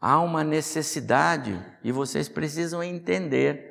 Há 0.00 0.20
uma 0.20 0.42
necessidade 0.42 1.56
e 1.84 1.92
vocês 1.92 2.28
precisam 2.28 2.82
entender 2.82 3.69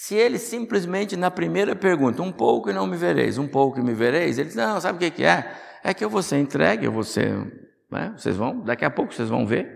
se 0.00 0.14
ele 0.14 0.38
simplesmente 0.38 1.14
na 1.14 1.30
primeira 1.30 1.76
pergunta, 1.76 2.22
um 2.22 2.32
pouco 2.32 2.70
e 2.70 2.72
não 2.72 2.86
me 2.86 2.96
vereis, 2.96 3.36
um 3.36 3.46
pouco 3.46 3.78
e 3.78 3.82
me 3.82 3.92
vereis, 3.92 4.38
ele 4.38 4.48
diz, 4.48 4.56
não, 4.56 4.80
sabe 4.80 4.96
o 4.96 5.12
que, 5.12 5.22
é? 5.22 5.54
É 5.84 5.92
que 5.92 6.02
eu 6.02 6.08
vou 6.08 6.22
ser 6.22 6.38
entregue, 6.38 6.86
eu 6.86 6.90
vou 6.90 7.04
ser, 7.04 7.30
né? 7.90 8.14
vocês 8.16 8.34
vão, 8.34 8.60
daqui 8.60 8.82
a 8.82 8.90
pouco 8.90 9.12
vocês 9.12 9.28
vão 9.28 9.46
ver, 9.46 9.68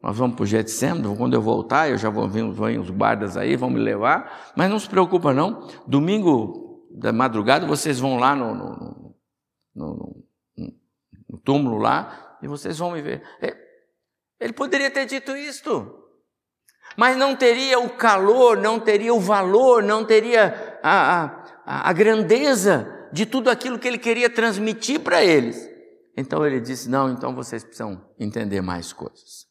nós 0.00 0.16
vamos 0.16 0.36
para 0.36 0.44
o 0.44 0.46
Getsemane, 0.46 1.16
quando 1.16 1.34
eu 1.34 1.42
voltar, 1.42 1.90
eu 1.90 1.98
já 1.98 2.08
vou 2.08 2.28
vir, 2.28 2.48
vão 2.52 2.80
os 2.80 2.88
guardas 2.88 3.36
aí, 3.36 3.56
vão 3.56 3.68
me 3.68 3.80
levar, 3.80 4.52
mas 4.54 4.70
não 4.70 4.78
se 4.78 4.88
preocupa 4.88 5.34
não, 5.34 5.66
domingo 5.88 6.86
da 6.92 7.12
madrugada 7.12 7.66
vocês 7.66 7.98
vão 7.98 8.16
lá 8.16 8.36
no, 8.36 8.54
no, 8.54 9.16
no, 9.74 10.24
no 11.30 11.38
túmulo 11.38 11.78
lá, 11.78 12.36
e 12.40 12.46
vocês 12.46 12.78
vão 12.78 12.92
me 12.92 13.02
ver. 13.02 13.24
É, 13.42 13.56
ele 14.38 14.52
poderia 14.52 14.88
ter 14.88 15.04
dito 15.04 15.36
isto, 15.36 16.03
mas 16.96 17.16
não 17.16 17.34
teria 17.34 17.78
o 17.78 17.90
calor, 17.90 18.56
não 18.56 18.78
teria 18.78 19.12
o 19.12 19.20
valor, 19.20 19.82
não 19.82 20.04
teria 20.04 20.78
a, 20.82 21.24
a, 21.64 21.90
a 21.90 21.92
grandeza 21.92 23.08
de 23.12 23.24
tudo 23.26 23.50
aquilo 23.50 23.78
que 23.78 23.86
ele 23.86 23.98
queria 23.98 24.28
transmitir 24.28 25.00
para 25.00 25.24
eles. 25.24 25.70
Então 26.16 26.46
ele 26.46 26.60
disse: 26.60 26.88
Não, 26.88 27.10
então 27.10 27.34
vocês 27.34 27.62
precisam 27.62 28.04
entender 28.18 28.60
mais 28.60 28.92
coisas. 28.92 29.46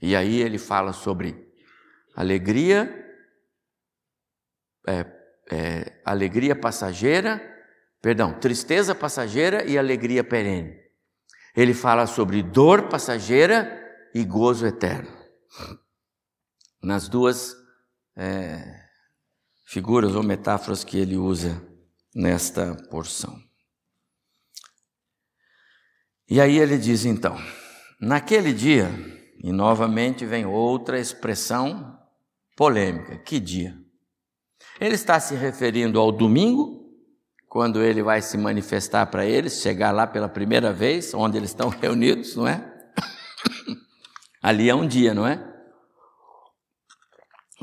E 0.00 0.14
aí 0.14 0.40
ele 0.40 0.58
fala 0.58 0.92
sobre 0.92 1.36
alegria, 2.14 2.92
é, 4.86 5.06
é, 5.50 6.00
alegria 6.04 6.54
passageira, 6.54 7.40
perdão, 8.02 8.38
tristeza 8.38 8.94
passageira 8.94 9.64
e 9.64 9.78
alegria 9.78 10.22
perene. 10.22 10.76
Ele 11.56 11.72
fala 11.72 12.06
sobre 12.06 12.42
dor 12.42 12.88
passageira 12.88 13.80
e 14.14 14.24
gozo 14.24 14.66
eterno. 14.66 15.10
Nas 16.84 17.08
duas 17.08 17.56
é, 18.14 18.62
figuras 19.64 20.14
ou 20.14 20.22
metáforas 20.22 20.84
que 20.84 20.98
ele 20.98 21.16
usa 21.16 21.66
nesta 22.14 22.74
porção. 22.90 23.34
E 26.28 26.42
aí 26.42 26.58
ele 26.58 26.76
diz 26.76 27.06
então: 27.06 27.38
naquele 27.98 28.52
dia, 28.52 28.90
e 29.42 29.50
novamente 29.50 30.26
vem 30.26 30.44
outra 30.44 31.00
expressão 31.00 31.98
polêmica: 32.54 33.16
que 33.16 33.40
dia? 33.40 33.78
Ele 34.78 34.94
está 34.94 35.18
se 35.18 35.34
referindo 35.34 35.98
ao 35.98 36.12
domingo, 36.12 36.84
quando 37.48 37.82
ele 37.82 38.02
vai 38.02 38.20
se 38.20 38.36
manifestar 38.36 39.06
para 39.06 39.24
eles, 39.24 39.62
chegar 39.62 39.90
lá 39.90 40.06
pela 40.06 40.28
primeira 40.28 40.70
vez, 40.70 41.14
onde 41.14 41.38
eles 41.38 41.48
estão 41.48 41.70
reunidos, 41.80 42.36
não 42.36 42.46
é? 42.46 42.70
Ali 44.42 44.68
é 44.68 44.74
um 44.74 44.86
dia, 44.86 45.14
não 45.14 45.26
é? 45.26 45.53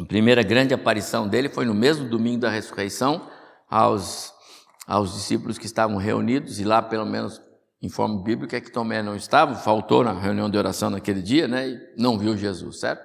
A 0.02 0.06
primeira 0.06 0.42
grande 0.42 0.74
aparição 0.74 1.28
dele 1.28 1.48
foi 1.48 1.64
no 1.64 1.76
mesmo 1.76 2.10
domingo 2.10 2.42
da 2.42 2.50
ressurreição, 2.50 3.30
aos, 3.70 4.34
aos 4.88 5.14
discípulos 5.14 5.60
que 5.60 5.68
estavam 5.68 5.98
reunidos, 5.98 6.60
e 6.60 6.64
lá, 6.64 6.82
pelo 6.82 7.06
menos 7.06 7.40
em 7.82 7.88
forma 7.88 8.24
bíblica, 8.24 8.58
é 8.58 8.62
que 8.62 8.72
Tomé 8.72 9.04
não 9.04 9.16
estava, 9.16 9.56
faltou 9.56 10.04
na 10.04 10.12
reunião 10.14 10.50
de 10.50 10.58
oração 10.58 10.90
naquele 10.90 11.22
dia, 11.22 11.48
né? 11.48 11.68
E 11.68 11.80
não 11.98 12.18
viu 12.18 12.36
Jesus, 12.36 12.80
certo? 12.80 13.04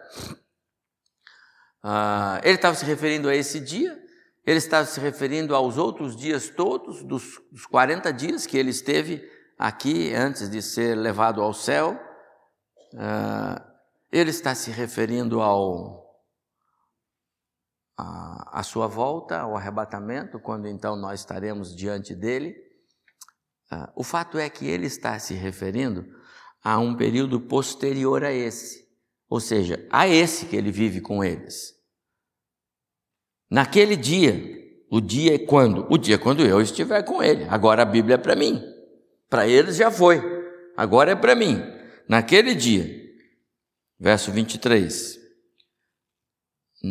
Ah, 1.82 2.40
ele 2.42 2.54
estava 2.54 2.74
se 2.74 2.84
referindo 2.84 3.28
a 3.28 3.34
esse 3.36 3.60
dia, 3.60 3.98
ele 4.46 4.58
estava 4.58 4.86
se 4.86 4.98
referindo 4.98 5.54
aos 5.54 5.76
outros 5.76 6.16
dias 6.16 6.48
todos, 6.48 7.02
dos, 7.02 7.40
dos 7.52 7.66
40 7.66 8.12
dias 8.12 8.46
que 8.46 8.56
ele 8.56 8.70
esteve 8.70 9.22
aqui 9.58 10.14
antes 10.14 10.48
de 10.48 10.62
ser 10.62 10.94
levado 10.94 11.42
ao 11.42 11.52
céu. 11.52 11.98
Ah, 12.96 13.62
ele 14.10 14.30
está 14.30 14.54
se 14.54 14.70
referindo 14.70 15.42
ao 15.42 16.05
a, 17.96 18.60
a 18.60 18.62
sua 18.62 18.86
volta, 18.86 19.40
ao 19.40 19.56
arrebatamento, 19.56 20.38
quando 20.38 20.68
então 20.68 20.96
nós 20.96 21.20
estaremos 21.20 21.74
diante 21.74 22.14
dele. 22.14 22.54
Ah, 23.70 23.90
o 23.96 24.04
fato 24.04 24.38
é 24.38 24.48
que 24.50 24.66
ele 24.66 24.86
está 24.86 25.18
se 25.18 25.34
referindo 25.34 26.04
a 26.62 26.78
um 26.78 26.94
período 26.94 27.40
posterior 27.40 28.24
a 28.24 28.32
esse, 28.32 28.86
ou 29.28 29.40
seja, 29.40 29.86
a 29.90 30.06
esse 30.06 30.46
que 30.46 30.56
ele 30.56 30.70
vive 30.70 31.00
com 31.00 31.24
eles. 31.24 31.74
Naquele 33.50 33.96
dia, 33.96 34.56
o 34.90 35.00
dia 35.00 35.36
é 35.36 35.38
quando? 35.38 35.86
O 35.88 35.96
dia 35.96 36.18
quando 36.18 36.44
eu 36.44 36.60
estiver 36.60 37.02
com 37.02 37.22
ele. 37.22 37.44
Agora 37.48 37.82
a 37.82 37.86
Bíblia 37.86 38.16
é 38.16 38.18
para 38.18 38.36
mim. 38.36 38.62
Para 39.28 39.46
eles 39.46 39.76
já 39.76 39.90
foi. 39.90 40.20
Agora 40.76 41.12
é 41.12 41.16
para 41.16 41.34
mim. 41.34 41.60
Naquele 42.08 42.54
dia, 42.54 42.88
verso 43.98 44.30
23. 44.30 45.25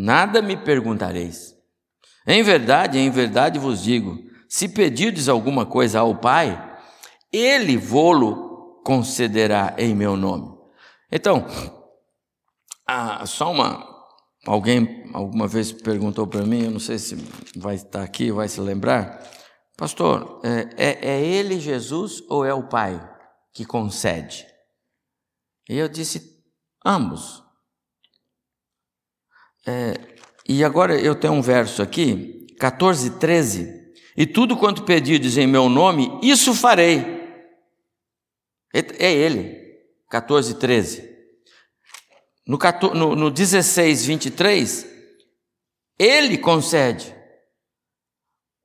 Nada 0.03 0.41
me 0.41 0.57
perguntareis. 0.57 1.55
Em 2.27 2.43
verdade, 2.43 2.97
em 2.97 3.09
verdade 3.09 3.59
vos 3.59 3.81
digo: 3.81 4.17
se 4.49 4.67
pedirdes 4.67 5.29
alguma 5.29 5.65
coisa 5.65 5.99
ao 5.99 6.15
Pai, 6.15 6.77
Ele 7.31 7.77
vô-lo 7.77 8.81
concederá 8.83 9.75
em 9.77 9.95
meu 9.95 10.17
nome. 10.17 10.53
Então, 11.11 11.45
ah, 12.87 13.25
só 13.25 13.51
uma 13.51 13.95
Alguém 14.45 15.09
alguma 15.11 15.47
vez 15.47 15.71
perguntou 15.71 16.27
para 16.27 16.45
mim, 16.45 16.65
eu 16.65 16.71
não 16.71 16.79
sei 16.79 16.99
se 16.99 17.15
vai 17.55 17.75
estar 17.75 18.03
aqui, 18.03 18.31
vai 18.31 18.47
se 18.47 18.61
lembrar, 18.61 19.27
pastor, 19.75 20.39
é, 20.43 20.89
é, 20.89 21.07
é 21.13 21.25
ele 21.25 21.59
Jesus 21.59 22.21
ou 22.29 22.45
é 22.45 22.53
o 22.53 22.67
Pai 22.67 23.01
que 23.51 23.65
concede? 23.65 24.45
E 25.67 25.75
eu 25.75 25.89
disse, 25.89 26.43
ambos. 26.85 27.43
É, 29.65 29.93
e 30.47 30.63
agora 30.63 30.99
eu 30.99 31.15
tenho 31.15 31.33
um 31.33 31.41
verso 31.41 31.81
aqui, 31.81 32.47
14, 32.59 33.19
13. 33.19 33.93
E 34.15 34.25
tudo 34.25 34.55
quanto 34.55 34.83
pedirdes 34.83 35.37
em 35.37 35.47
meu 35.47 35.67
nome, 35.67 36.19
isso 36.21 36.53
farei. 36.53 36.99
É, 38.73 39.07
é 39.07 39.13
ele, 39.13 39.79
14, 40.09 40.55
13. 40.55 41.15
No, 42.47 42.57
14, 42.57 42.95
no, 42.95 43.15
no 43.15 43.31
16, 43.31 44.05
23, 44.05 44.87
ele 45.97 46.37
concede. 46.37 47.15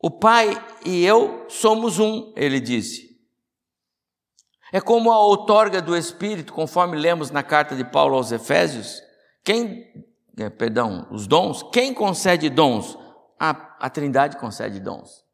O 0.02 0.10
Pai 0.10 0.50
e 0.84 1.04
eu 1.04 1.46
somos 1.48 1.98
um, 1.98 2.32
ele 2.36 2.60
disse. 2.60 3.10
É 4.72 4.80
como 4.80 5.10
a 5.10 5.18
outorga 5.18 5.82
do 5.82 5.96
Espírito, 5.96 6.52
conforme 6.52 6.96
lemos 6.96 7.30
na 7.30 7.42
carta 7.42 7.74
de 7.74 7.84
Paulo 7.84 8.14
aos 8.14 8.30
Efésios. 8.30 9.02
Quem, 9.44 9.84
perdão, 10.48 11.06
os 11.10 11.26
dons, 11.26 11.62
quem 11.72 11.92
concede 11.92 12.48
dons? 12.48 12.96
A, 13.38 13.50
a 13.86 13.90
Trindade 13.90 14.36
concede 14.38 14.80
dons. 14.80 15.24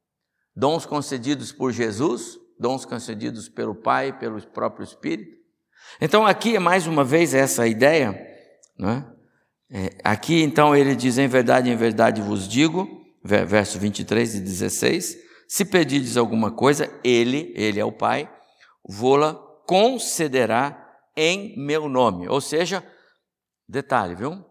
Dons 0.54 0.86
concedidos 0.86 1.52
por 1.52 1.70
Jesus, 1.70 2.38
dons 2.58 2.84
concedidos 2.84 3.48
pelo 3.48 3.74
Pai, 3.74 4.18
pelo 4.18 4.40
próprio 4.48 4.84
Espírito. 4.84 5.36
Então 6.00 6.26
aqui 6.26 6.56
é 6.56 6.58
mais 6.58 6.86
uma 6.86 7.04
vez 7.04 7.34
essa 7.34 7.66
ideia 7.66 8.34
não 8.78 8.90
é? 8.90 9.06
É, 9.70 9.90
aqui 10.04 10.42
então 10.42 10.76
ele 10.76 10.94
diz: 10.94 11.18
Em 11.18 11.26
verdade, 11.26 11.70
em 11.70 11.76
verdade 11.76 12.20
vos 12.20 12.46
digo, 12.46 12.88
verso 13.24 13.78
23 13.78 14.36
e 14.36 14.40
16: 14.40 15.16
Se 15.48 15.64
pedirdes 15.64 16.16
alguma 16.16 16.50
coisa, 16.50 16.90
ele, 17.02 17.52
ele 17.56 17.80
é 17.80 17.84
o 17.84 17.92
Pai, 17.92 18.30
vô-la 18.88 19.34
concederá 19.66 20.82
em 21.16 21.58
meu 21.58 21.88
nome. 21.88 22.28
Ou 22.28 22.40
seja, 22.40 22.84
detalhe, 23.68 24.14
viu? 24.14 24.44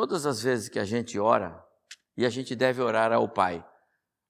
Todas 0.00 0.24
as 0.24 0.42
vezes 0.42 0.70
que 0.70 0.78
a 0.78 0.84
gente 0.86 1.18
ora, 1.18 1.62
e 2.16 2.24
a 2.24 2.30
gente 2.30 2.56
deve 2.56 2.80
orar 2.80 3.12
ao 3.12 3.28
Pai. 3.28 3.62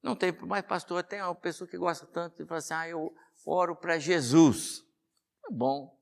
Não 0.03 0.17
tem, 0.17 0.37
mas 0.41 0.63
pastor, 0.63 1.05
tem 1.05 1.23
uma 1.23 1.33
pessoa 1.33 1.71
que 1.71 1.79
gosta 1.79 2.05
tanto 2.07 2.39
de 2.39 2.45
falar 2.45 2.59
assim: 2.59 2.75
ah, 2.75 2.89
eu 2.89 3.15
oro 3.47 3.77
para 3.77 3.97
Jesus. 3.97 4.81
Tá 5.41 5.49
bom, 5.53 5.97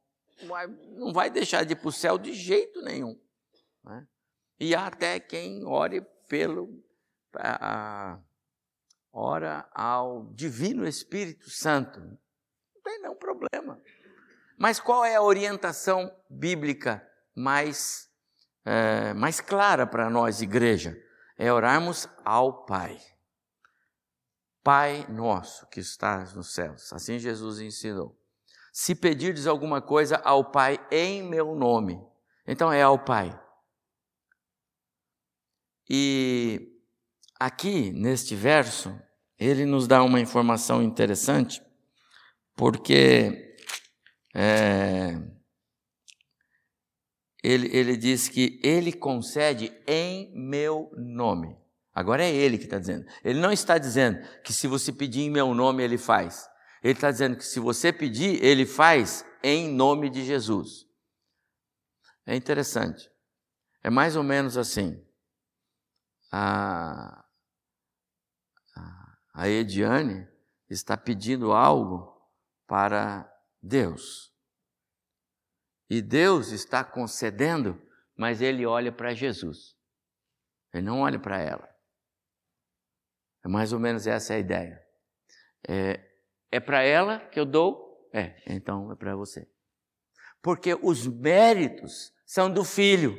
não 0.97 1.13
vai 1.13 1.29
deixar 1.29 1.67
de 1.67 1.75
ir 1.75 1.77
para 1.77 1.89
o 1.89 1.93
céu 1.93 2.17
de 2.17 2.33
jeito 2.33 2.81
nenhum. 2.81 3.21
Né? 3.85 4.09
E 4.59 4.75
há 4.75 4.87
até 4.87 5.21
quem 5.21 5.63
ore 5.67 6.01
pelo 6.27 6.83
a, 7.37 8.19
ora 9.13 9.69
ao 9.75 10.33
Divino 10.33 10.89
Espírito 10.89 11.51
Santo. 11.51 12.01
Não 12.01 12.83
tem 12.83 13.03
nenhum 13.03 13.17
problema. 13.17 13.79
Mas 14.57 14.81
qual 14.81 15.05
é 15.05 15.17
a 15.17 15.23
orientação 15.23 16.11
bíblica 16.31 17.07
mais, 17.37 18.08
é, 18.69 19.15
mais 19.15 19.41
clara 19.41 19.87
para 19.87 20.11
nós, 20.11 20.43
igreja? 20.43 20.95
É 21.39 21.51
orarmos 21.51 22.07
ao 22.23 22.67
Pai. 22.67 23.01
Pai 24.63 25.07
nosso 25.09 25.67
que 25.69 25.81
estás 25.81 26.35
nos 26.35 26.53
céus. 26.53 26.93
Assim 26.93 27.19
Jesus 27.19 27.61
ensinou. 27.61 28.15
Se 28.71 28.95
pedirdes 28.95 29.47
alguma 29.47 29.81
coisa 29.81 30.17
ao 30.17 30.51
Pai 30.51 30.79
em 30.91 31.23
meu 31.23 31.55
nome, 31.55 31.99
então 32.47 32.71
é 32.71 32.83
ao 32.83 32.99
Pai. 32.99 33.41
E 35.89 36.79
aqui, 37.41 37.91
neste 37.93 38.35
verso, 38.35 38.95
ele 39.39 39.65
nos 39.65 39.89
dá 39.89 40.03
uma 40.03 40.21
informação 40.21 40.83
interessante, 40.83 41.63
porque 42.55 43.57
é, 44.35 45.19
ele, 47.43 47.69
ele 47.77 47.97
diz 47.97 48.29
que 48.29 48.61
ele 48.63 48.93
concede 48.93 49.73
em 49.87 50.33
meu 50.35 50.91
nome. 50.97 51.57
Agora 51.95 52.23
é 52.23 52.33
ele 52.33 52.59
que 52.59 52.65
está 52.65 52.79
dizendo. 52.79 53.05
Ele 53.25 53.41
não 53.41 53.51
está 53.51 53.79
dizendo 53.79 54.19
que 54.43 54.53
se 54.53 54.67
você 54.67 54.93
pedir 54.93 55.23
em 55.23 55.31
meu 55.31 55.55
nome, 55.55 55.83
ele 55.83 55.99
faz. 55.99 56.49
Ele 56.83 56.93
está 56.93 57.11
dizendo 57.11 57.37
que 57.37 57.45
se 57.45 57.59
você 57.59 57.93
pedir, 57.93 58.43
ele 58.45 58.65
faz 58.65 59.25
em 59.43 59.69
nome 59.69 60.09
de 60.09 60.25
Jesus. 60.25 60.87
É 62.25 62.37
interessante. 62.37 63.11
É 63.83 63.91
mais 63.91 64.17
ou 64.17 64.23
menos 64.23 64.57
assim 64.57 65.03
a, 66.31 67.25
a 69.35 69.49
Ediane 69.49 70.29
está 70.69 70.97
pedindo 70.97 71.53
algo 71.53 72.15
para 72.67 73.31
Deus. 73.63 74.28
E 75.89 76.03
Deus 76.03 76.51
está 76.51 76.85
concedendo, 76.85 77.81
mas 78.17 78.41
ele 78.43 78.67
olha 78.67 78.93
para 78.93 79.15
Jesus. 79.15 79.77
Ele 80.73 80.85
não 80.85 81.01
olha 81.01 81.19
para 81.19 81.41
ela. 81.41 81.69
É 83.45 83.49
mais 83.49 83.73
ou 83.73 83.81
menos 83.81 84.07
essa 84.07 84.35
a 84.35 84.39
ideia. 84.39 84.85
é, 85.67 86.05
é 86.51 86.61
para 86.61 86.83
ela 86.83 87.21
que 87.21 87.39
eu 87.39 87.45
dou? 87.45 88.09
É, 88.13 88.43
então 88.47 88.91
é 88.93 88.97
para 88.97 89.15
você. 89.15 89.49
Porque 90.43 90.75
os 90.83 91.07
méritos 91.07 92.13
são 92.27 92.51
do 92.53 92.65
filho. 92.65 93.17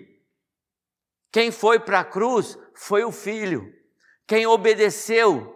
Quem 1.32 1.52
foi 1.52 1.80
para 1.80 2.00
a 2.00 2.06
cruz 2.06 2.58
foi 2.76 3.04
o 3.04 3.12
filho. 3.12 3.72
Quem 4.28 4.48
obedeceu 4.48 5.56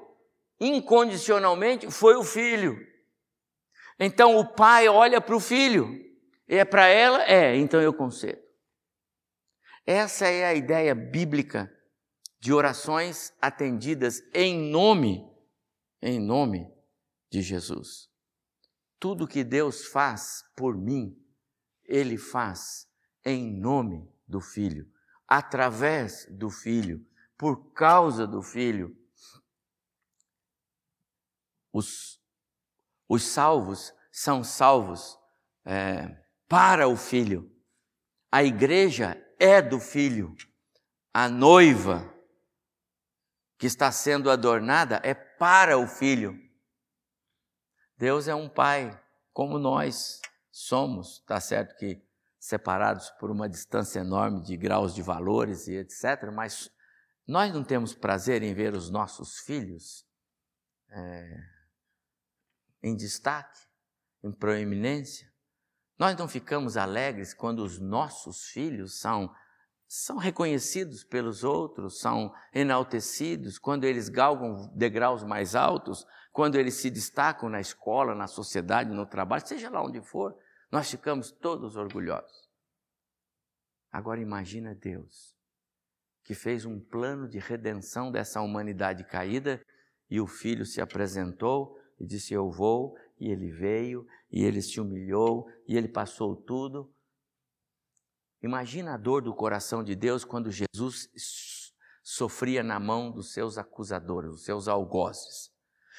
incondicionalmente 0.59 1.89
foi 1.89 2.15
o 2.15 2.23
filho. 2.23 2.77
Então 3.99 4.37
o 4.37 4.53
pai 4.53 4.87
olha 4.87 5.19
para 5.19 5.35
o 5.35 5.39
filho. 5.39 5.87
É 6.47 6.65
para 6.65 6.87
ela? 6.87 7.23
É, 7.23 7.55
então 7.55 7.81
eu 7.81 7.93
concedo. 7.93 8.41
Essa 9.85 10.27
é 10.27 10.45
a 10.45 10.53
ideia 10.53 10.95
bíblica 10.95 11.71
de 12.39 12.53
orações 12.53 13.33
atendidas 13.41 14.21
em 14.33 14.69
nome, 14.69 15.25
em 16.01 16.19
nome 16.19 16.69
de 17.29 17.41
Jesus. 17.41 18.09
Tudo 18.99 19.27
que 19.27 19.43
Deus 19.43 19.87
faz 19.87 20.43
por 20.55 20.77
mim, 20.77 21.17
Ele 21.83 22.17
faz 22.17 22.87
em 23.25 23.51
nome 23.59 24.09
do 24.27 24.39
Filho, 24.39 24.89
através 25.27 26.25
do 26.29 26.49
Filho, 26.49 27.05
por 27.37 27.73
causa 27.73 28.25
do 28.25 28.41
Filho. 28.41 28.95
Os, 31.73 32.21
os 33.09 33.23
salvos 33.23 33.93
são 34.11 34.43
salvos 34.43 35.17
é, 35.65 36.22
para 36.47 36.87
o 36.87 36.95
Filho. 36.95 37.51
A 38.31 38.43
igreja 38.43 39.17
é 39.39 39.61
do 39.61 39.79
Filho. 39.79 40.35
A 41.13 41.29
noiva 41.29 42.13
que 43.57 43.67
está 43.67 43.91
sendo 43.91 44.29
adornada 44.29 44.99
é 45.03 45.13
para 45.13 45.77
o 45.77 45.87
Filho. 45.87 46.37
Deus 47.97 48.27
é 48.27 48.35
um 48.35 48.49
Pai, 48.49 48.99
como 49.31 49.57
nós 49.57 50.19
somos, 50.51 51.19
está 51.19 51.39
certo 51.39 51.75
que 51.77 52.05
separados 52.39 53.09
por 53.11 53.31
uma 53.31 53.47
distância 53.47 53.99
enorme 53.99 54.43
de 54.43 54.57
graus 54.57 54.93
de 54.93 55.01
valores 55.01 55.67
e 55.67 55.77
etc., 55.77 56.29
mas 56.33 56.69
nós 57.25 57.53
não 57.53 57.63
temos 57.63 57.95
prazer 57.95 58.43
em 58.43 58.53
ver 58.53 58.73
os 58.73 58.89
nossos 58.89 59.39
filhos 59.39 60.05
é, 60.89 61.37
em 62.83 62.95
destaque, 62.95 63.59
em 64.21 64.31
proeminência. 64.31 65.32
Nós 66.03 66.17
não 66.17 66.27
ficamos 66.27 66.75
alegres 66.75 67.33
quando 67.33 67.59
os 67.59 67.79
nossos 67.79 68.47
filhos 68.47 68.99
são, 68.99 69.33
são 69.87 70.17
reconhecidos 70.17 71.01
pelos 71.01 71.45
outros, 71.45 72.01
são 72.01 72.35
enaltecidos, 72.53 73.57
quando 73.57 73.85
eles 73.85 74.09
galgam 74.09 74.69
degraus 74.75 75.23
mais 75.23 75.55
altos, 75.55 76.05
quando 76.33 76.57
eles 76.57 76.73
se 76.73 76.89
destacam 76.89 77.47
na 77.47 77.61
escola, 77.61 78.13
na 78.13 78.27
sociedade, 78.27 78.89
no 78.89 79.05
trabalho, 79.05 79.47
seja 79.47 79.69
lá 79.69 79.81
onde 79.81 80.01
for, 80.01 80.37
nós 80.69 80.91
ficamos 80.91 81.31
todos 81.31 81.77
orgulhosos. 81.77 82.49
Agora 83.89 84.19
imagina 84.19 84.75
Deus, 84.75 85.33
que 86.25 86.33
fez 86.33 86.65
um 86.65 86.81
plano 86.81 87.29
de 87.29 87.39
redenção 87.39 88.11
dessa 88.11 88.41
humanidade 88.41 89.05
caída 89.05 89.65
e 90.09 90.19
o 90.19 90.27
filho 90.27 90.65
se 90.65 90.81
apresentou 90.81 91.79
e 91.97 92.05
disse: 92.05 92.33
Eu 92.33 92.51
vou, 92.51 92.93
e 93.23 93.31
ele 93.31 93.49
veio, 93.49 94.05
e 94.29 94.43
ele 94.43 94.61
se 94.61 94.81
humilhou, 94.81 95.47
e 95.65 95.77
ele 95.77 95.87
passou 95.87 96.35
tudo. 96.35 96.93
Imagina 98.41 98.95
a 98.95 98.97
dor 98.97 99.21
do 99.21 99.33
coração 99.33 99.81
de 99.81 99.95
Deus 99.95 100.25
quando 100.25 100.51
Jesus 100.51 101.09
sofria 102.03 102.61
na 102.61 102.81
mão 102.81 103.09
dos 103.09 103.31
seus 103.31 103.57
acusadores, 103.57 104.31
dos 104.31 104.43
seus 104.43 104.67
algozes. 104.67 105.53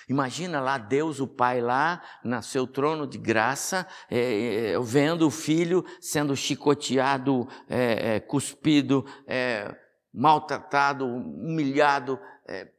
Imagina 0.07 0.61
lá 0.61 0.77
Deus, 0.77 1.19
o 1.19 1.27
Pai, 1.27 1.63
lá 1.63 2.03
no 2.23 2.43
seu 2.43 2.67
trono 2.67 3.07
de 3.07 3.17
graça, 3.17 3.89
é, 4.11 4.73
é, 4.73 4.81
vendo 4.81 5.27
o 5.27 5.31
filho 5.31 5.83
sendo 5.99 6.37
chicoteado, 6.37 7.49
é, 7.67 8.17
é 8.17 8.21
cuspido, 8.21 9.03
é, 9.27 9.75
maltratado, 10.13 11.07
humilhado. 11.07 12.21
É. 12.47 12.71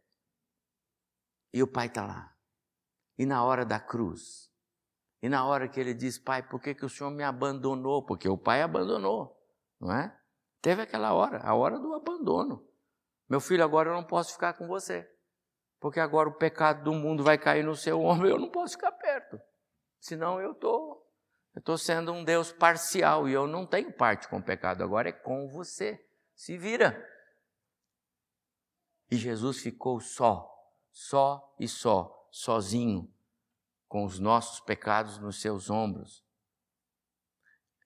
e 1.52 1.64
o 1.64 1.68
Pai 1.68 1.88
está 1.88 2.06
lá. 2.06 2.35
E 3.18 3.26
na 3.26 3.43
hora 3.43 3.66
da 3.66 3.80
cruz, 3.80 4.51
e 5.22 5.30
na 5.30 5.45
hora 5.45 5.68
que 5.68 5.80
ele 5.80 5.93
diz, 5.93 6.18
Pai, 6.18 6.43
por 6.43 6.61
que, 6.61 6.76
que 6.76 6.86
o 6.86 6.89
Senhor 6.89 7.09
me 7.09 7.24
abandonou? 7.24 8.05
Porque 8.05 8.28
o 8.28 8.38
Pai 8.38 8.61
abandonou, 8.61 9.36
não 9.80 9.91
é? 9.91 10.16
Teve 10.61 10.82
aquela 10.82 11.13
hora, 11.13 11.39
a 11.43 11.53
hora 11.55 11.80
do 11.80 11.93
abandono. 11.93 12.68
Meu 13.30 13.39
filho, 13.39 13.63
agora 13.63 13.89
eu 13.89 13.93
não 13.93 14.03
posso 14.03 14.34
ficar 14.34 14.53
com 14.53 14.68
você 14.68 15.09
porque 15.86 15.99
agora 15.99 16.28
o 16.28 16.34
pecado 16.34 16.84
do 16.84 16.93
mundo 16.93 17.24
vai 17.24 17.38
cair 17.38 17.63
no 17.63 17.76
seu 17.76 18.01
ombro, 18.01 18.28
eu 18.28 18.39
não 18.39 18.49
posso 18.49 18.74
ficar 18.74 18.91
perto. 18.93 19.39
Senão 19.99 20.41
eu 20.41 20.55
tô, 20.55 21.07
tô 21.63 21.78
sendo 21.78 22.11
um 22.11 22.24
Deus 22.24 22.51
parcial 22.51 23.30
e 23.30 23.34
eu 23.34 23.45
não 23.45 23.68
tenho 23.68 23.93
parte 23.93 24.28
com 24.28 24.38
o 24.38 24.43
pecado, 24.43 24.84
agora 24.84 25.09
é 25.09 25.11
com 25.11 25.47
você. 25.47 26.03
Se 26.34 26.57
vira. 26.57 27.07
E 29.11 29.16
Jesus 29.16 29.59
ficou 29.59 29.99
só, 29.99 30.51
só 30.91 31.55
e 31.59 31.68
só, 31.68 32.14
sozinho, 32.36 33.10
com 33.88 34.04
os 34.04 34.20
nossos 34.20 34.60
pecados 34.60 35.18
nos 35.20 35.40
seus 35.40 35.70
ombros. 35.70 36.22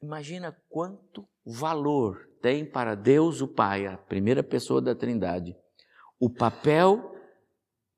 Imagina 0.02 0.60
quanto 0.68 1.30
valor 1.46 2.28
tem 2.42 2.66
para 2.66 2.96
Deus 2.96 3.42
o 3.42 3.48
Pai, 3.48 3.86
a 3.86 3.96
primeira 3.96 4.42
pessoa 4.42 4.82
da 4.82 4.96
Trindade, 4.96 5.56
o 6.20 6.32
papel 6.32 7.16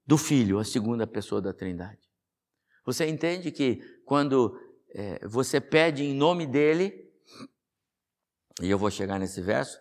do 0.06 0.18
Filho, 0.18 0.60
a 0.60 0.66
segunda 0.66 1.08
pessoa 1.08 1.42
da 1.42 1.54
Trindade. 1.54 2.02
Você 2.86 3.08
entende 3.08 3.50
que 3.50 3.78
quando 4.04 4.60
é, 4.90 5.26
você 5.26 5.62
pede 5.62 6.04
em 6.04 6.14
nome 6.14 6.46
dele, 6.46 7.14
e 8.62 8.70
eu 8.70 8.78
vou 8.78 8.92
chegar 8.92 9.18
nesse 9.18 9.42
verso, 9.42 9.80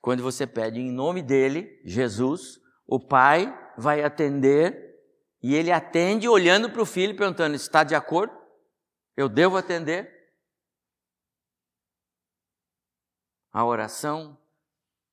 quando 0.00 0.22
você 0.22 0.46
pede 0.46 0.78
em 0.78 0.92
nome 0.92 1.22
dele, 1.22 1.82
Jesus, 1.84 2.60
o 2.86 3.00
Pai 3.00 3.52
vai 3.76 4.04
atender 4.04 4.93
e 5.46 5.54
ele 5.54 5.70
atende 5.70 6.26
olhando 6.26 6.70
para 6.70 6.80
o 6.80 6.86
filho, 6.86 7.14
perguntando: 7.14 7.54
está 7.54 7.84
de 7.84 7.94
acordo? 7.94 8.34
Eu 9.14 9.28
devo 9.28 9.58
atender? 9.58 10.10
A 13.52 13.62
oração 13.62 14.40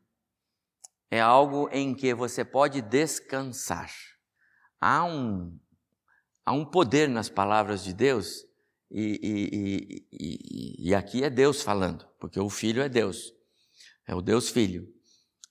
É 1.09 1.19
algo 1.21 1.69
em 1.71 1.95
que 1.95 2.13
você 2.13 2.43
pode 2.43 2.81
descansar. 2.81 3.89
Há 4.81 5.05
um, 5.05 5.57
há 6.45 6.51
um 6.51 6.65
poder 6.65 7.07
nas 7.07 7.29
palavras 7.29 7.83
de 7.83 7.93
Deus, 7.93 8.45
e, 8.91 9.19
e, 9.23 10.07
e, 10.11 10.89
e 10.89 10.95
aqui 10.95 11.23
é 11.23 11.29
Deus 11.29 11.61
falando, 11.61 12.07
porque 12.19 12.39
o 12.39 12.49
Filho 12.49 12.81
é 12.81 12.89
Deus, 12.89 13.33
é 14.07 14.13
o 14.13 14.21
Deus 14.21 14.49
Filho. 14.49 14.87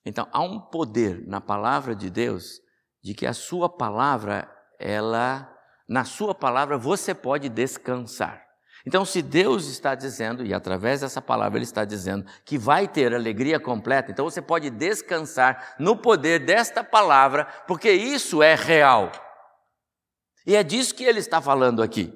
Então, 0.04 0.28
há 0.32 0.42
um 0.42 0.60
poder 0.60 1.26
na 1.26 1.40
palavra 1.40 1.94
de 1.94 2.10
Deus 2.10 2.60
de 3.02 3.14
que 3.14 3.26
a 3.26 3.32
sua 3.32 3.68
palavra, 3.68 4.50
ela, 4.78 5.48
na 5.88 6.04
sua 6.04 6.34
palavra 6.34 6.76
você 6.76 7.14
pode 7.14 7.48
descansar. 7.48 8.46
Então, 8.86 9.04
se 9.04 9.20
Deus 9.20 9.66
está 9.66 9.94
dizendo, 9.94 10.44
e 10.44 10.54
através 10.54 11.00
dessa 11.00 11.20
palavra 11.20 11.58
Ele 11.58 11.64
está 11.64 11.84
dizendo, 11.84 12.24
que 12.44 12.56
vai 12.56 12.86
ter 12.86 13.14
alegria 13.14 13.58
completa, 13.58 14.10
então 14.10 14.24
você 14.24 14.40
pode 14.40 14.70
descansar 14.70 15.74
no 15.78 15.96
poder 15.96 16.44
desta 16.44 16.84
palavra, 16.84 17.44
porque 17.66 17.90
isso 17.90 18.42
é 18.42 18.54
real. 18.54 19.10
E 20.46 20.54
é 20.54 20.62
disso 20.62 20.94
que 20.94 21.04
Ele 21.04 21.18
está 21.18 21.42
falando 21.42 21.82
aqui. 21.82 22.14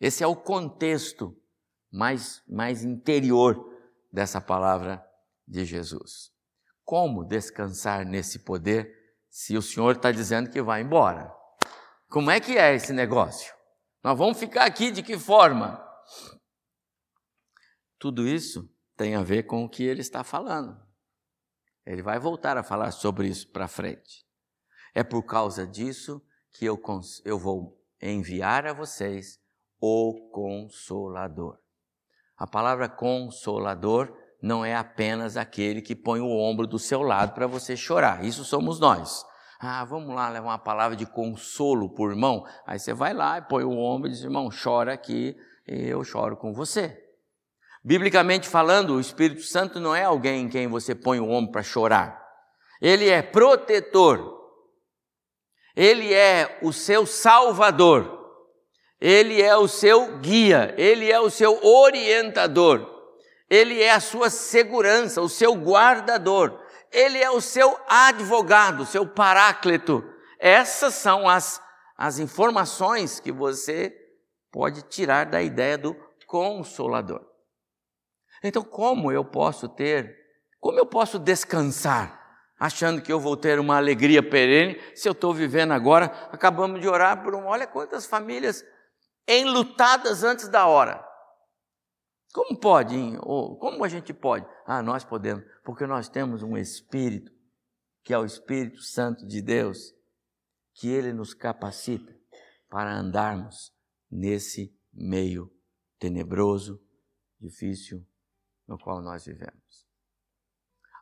Esse 0.00 0.22
é 0.22 0.26
o 0.26 0.36
contexto 0.36 1.36
mais, 1.90 2.42
mais 2.48 2.84
interior 2.84 3.72
dessa 4.12 4.40
palavra 4.40 5.04
de 5.46 5.64
Jesus. 5.64 6.30
Como 6.84 7.24
descansar 7.24 8.04
nesse 8.04 8.40
poder 8.40 8.94
se 9.30 9.56
o 9.56 9.62
Senhor 9.62 9.96
está 9.96 10.10
dizendo 10.10 10.50
que 10.50 10.60
vai 10.60 10.82
embora? 10.82 11.37
Como 12.08 12.30
é 12.30 12.40
que 12.40 12.56
é 12.56 12.74
esse 12.74 12.92
negócio? 12.92 13.54
Nós 14.02 14.16
vamos 14.16 14.38
ficar 14.38 14.64
aqui 14.64 14.90
de 14.90 15.02
que 15.02 15.18
forma? 15.18 15.84
Tudo 17.98 18.26
isso 18.26 18.66
tem 18.96 19.14
a 19.14 19.22
ver 19.22 19.42
com 19.42 19.64
o 19.64 19.68
que 19.68 19.82
ele 19.82 20.00
está 20.00 20.24
falando. 20.24 20.80
Ele 21.84 22.02
vai 22.02 22.18
voltar 22.18 22.56
a 22.56 22.62
falar 22.62 22.92
sobre 22.92 23.28
isso 23.28 23.50
para 23.50 23.68
frente. 23.68 24.24
É 24.94 25.04
por 25.04 25.22
causa 25.22 25.66
disso 25.66 26.22
que 26.52 26.64
eu, 26.64 26.80
eu 27.24 27.38
vou 27.38 27.78
enviar 28.00 28.66
a 28.66 28.72
vocês 28.72 29.38
o 29.80 30.30
Consolador. 30.32 31.58
A 32.36 32.46
palavra 32.46 32.88
Consolador 32.88 34.16
não 34.40 34.64
é 34.64 34.74
apenas 34.74 35.36
aquele 35.36 35.82
que 35.82 35.94
põe 35.94 36.20
o 36.20 36.30
ombro 36.30 36.66
do 36.66 36.78
seu 36.78 37.02
lado 37.02 37.34
para 37.34 37.46
você 37.46 37.76
chorar. 37.76 38.24
Isso 38.24 38.44
somos 38.44 38.80
nós. 38.80 39.24
Ah, 39.60 39.84
vamos 39.84 40.14
lá 40.14 40.28
levar 40.28 40.46
uma 40.46 40.58
palavra 40.58 40.96
de 40.96 41.04
consolo 41.04 41.92
por 41.92 42.10
irmão. 42.10 42.44
Aí 42.64 42.78
você 42.78 42.94
vai 42.94 43.12
lá 43.12 43.38
e 43.38 43.42
põe 43.42 43.64
o 43.64 43.76
ombro 43.76 44.08
e 44.08 44.12
diz: 44.12 44.22
irmão, 44.22 44.48
chora 44.50 44.92
aqui, 44.92 45.36
eu 45.66 46.04
choro 46.04 46.36
com 46.36 46.52
você. 46.52 47.04
Biblicamente 47.82 48.48
falando, 48.48 48.94
o 48.94 49.00
Espírito 49.00 49.42
Santo 49.42 49.80
não 49.80 49.94
é 49.94 50.04
alguém 50.04 50.42
em 50.42 50.48
quem 50.48 50.68
você 50.68 50.94
põe 50.94 51.18
o 51.18 51.30
ombro 51.30 51.50
para 51.50 51.62
chorar. 51.62 52.22
Ele 52.80 53.08
é 53.08 53.20
protetor. 53.20 54.36
Ele 55.74 56.12
é 56.12 56.58
o 56.62 56.72
seu 56.72 57.04
salvador. 57.06 58.16
Ele 59.00 59.40
é 59.40 59.56
o 59.56 59.68
seu 59.68 60.18
guia, 60.18 60.74
ele 60.76 61.10
é 61.10 61.20
o 61.20 61.30
seu 61.30 61.64
orientador. 61.64 62.96
Ele 63.48 63.80
é 63.80 63.92
a 63.92 64.00
sua 64.00 64.28
segurança, 64.28 65.22
o 65.22 65.28
seu 65.28 65.54
guardador. 65.54 66.60
Ele 66.92 67.18
é 67.18 67.30
o 67.30 67.40
seu 67.40 67.78
advogado, 67.88 68.86
seu 68.86 69.06
paráclito. 69.06 70.02
Essas 70.38 70.94
são 70.94 71.28
as, 71.28 71.62
as 71.96 72.18
informações 72.18 73.20
que 73.20 73.32
você 73.32 73.94
pode 74.50 74.82
tirar 74.82 75.26
da 75.26 75.42
ideia 75.42 75.76
do 75.76 75.94
consolador. 76.26 77.24
Então, 78.42 78.62
como 78.62 79.10
eu 79.10 79.24
posso 79.24 79.68
ter, 79.68 80.16
como 80.60 80.78
eu 80.78 80.86
posso 80.86 81.18
descansar, 81.18 82.18
achando 82.58 83.02
que 83.02 83.12
eu 83.12 83.20
vou 83.20 83.36
ter 83.36 83.58
uma 83.58 83.76
alegria 83.76 84.22
perene, 84.22 84.80
se 84.94 85.08
eu 85.08 85.12
estou 85.12 85.32
vivendo 85.32 85.72
agora, 85.72 86.06
acabamos 86.32 86.80
de 86.80 86.88
orar 86.88 87.22
por 87.22 87.34
um, 87.34 87.46
olha 87.46 87.66
quantas 87.66 88.06
famílias 88.06 88.64
enlutadas 89.26 90.22
antes 90.24 90.48
da 90.48 90.66
hora. 90.66 91.07
Como 92.32 92.58
pode? 92.58 92.94
Como 93.18 93.84
a 93.84 93.88
gente 93.88 94.12
pode? 94.12 94.46
Ah, 94.66 94.82
nós 94.82 95.04
podemos, 95.04 95.44
porque 95.64 95.86
nós 95.86 96.08
temos 96.08 96.42
um 96.42 96.56
Espírito, 96.56 97.32
que 98.02 98.12
é 98.12 98.18
o 98.18 98.24
Espírito 98.24 98.82
Santo 98.82 99.26
de 99.26 99.40
Deus, 99.40 99.94
que 100.74 100.88
ele 100.88 101.12
nos 101.12 101.34
capacita 101.34 102.14
para 102.68 102.94
andarmos 102.94 103.74
nesse 104.10 104.74
meio 104.92 105.52
tenebroso, 105.98 106.80
difícil 107.40 108.06
no 108.66 108.78
qual 108.78 109.00
nós 109.00 109.24
vivemos. 109.24 109.86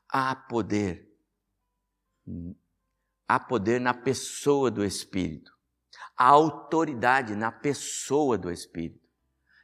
Há 0.08 0.34
poder, 0.34 1.12
há 3.26 3.40
poder 3.40 3.80
na 3.80 3.92
pessoa 3.92 4.70
do 4.70 4.84
Espírito, 4.84 5.52
há 6.16 6.28
autoridade 6.28 7.34
na 7.34 7.50
pessoa 7.50 8.38
do 8.38 8.50
Espírito. 8.50 9.05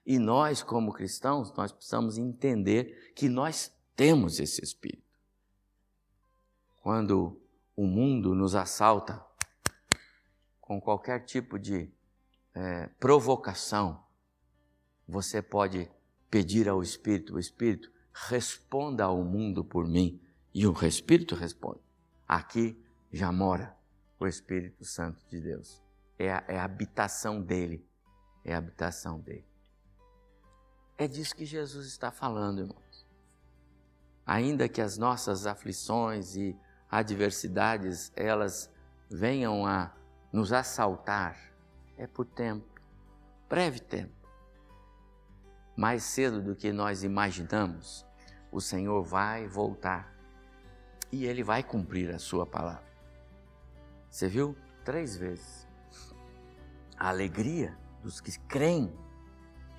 E 0.05 0.19
nós, 0.19 0.63
como 0.63 0.93
cristãos, 0.93 1.53
nós 1.53 1.73
precisamos 1.73 2.19
entender 2.19 3.13
que 3.15 3.29
nós 3.29 3.73
temos 3.95 4.41
esse 4.41 4.63
espírito. 4.63 5.03
Quando 6.81 7.41
o 7.77 7.87
mundo 7.87 8.35
nos 8.35 8.55
assalta 8.55 9.25
com 10.61 10.81
qualquer 10.81 11.25
tipo 11.25 11.59
de 11.59 11.93
é, 12.55 12.89
provocação, 12.99 14.05
você 15.07 15.41
pode 15.43 15.91
pedir 16.31 16.69
ao 16.69 16.83
Espírito, 16.83 17.35
o 17.35 17.39
Espírito, 17.39 17.93
responda 18.13 19.05
ao 19.05 19.23
mundo 19.23 19.65
por 19.65 19.87
mim. 19.87 20.21
E 20.55 20.67
o 20.67 20.73
Espírito 20.85 21.35
responde. 21.35 21.81
Aqui 22.27 22.83
já 23.13 23.31
mora 23.31 23.77
o 24.19 24.27
Espírito 24.27 24.85
Santo 24.85 25.25
de 25.29 25.41
Deus. 25.41 25.83
É 26.19 26.33
a, 26.33 26.45
é 26.49 26.59
a 26.59 26.65
habitação 26.65 27.43
dele. 27.43 27.87
É 28.45 28.55
a 28.55 28.59
habitação 28.59 29.21
dele. 29.21 29.47
É 31.03 31.09
disso 31.09 31.35
que 31.35 31.45
Jesus 31.45 31.89
está 31.89 32.13
falando, 32.13 32.61
irmãos. 32.61 33.07
Ainda 34.25 34.69
que 34.69 34.81
as 34.81 34.97
nossas 34.97 35.49
aflições 35.49 36.37
e 36.37 36.57
adversidades 36.89 38.13
elas 38.15 38.71
venham 39.11 39.67
a 39.67 39.93
nos 40.33 40.53
assaltar, 40.53 41.37
é 41.99 42.07
por 42.07 42.25
tempo, 42.25 42.81
breve 43.49 43.81
tempo. 43.81 44.15
Mais 45.77 46.05
cedo 46.05 46.41
do 46.41 46.55
que 46.55 46.73
nós 46.73 47.03
imaginamos, 47.03 48.07
o 48.53 48.61
Senhor 48.61 49.03
vai 49.03 49.49
voltar 49.49 50.15
e 51.11 51.25
ele 51.27 51.43
vai 51.43 51.65
cumprir 51.65 52.15
a 52.15 52.19
sua 52.21 52.47
palavra. 52.47 52.87
Você 54.09 54.29
viu? 54.29 54.57
Três 54.85 55.17
vezes. 55.17 55.67
A 56.97 57.09
alegria 57.09 57.77
dos 58.05 58.21
que 58.21 58.39
creem, 58.43 58.97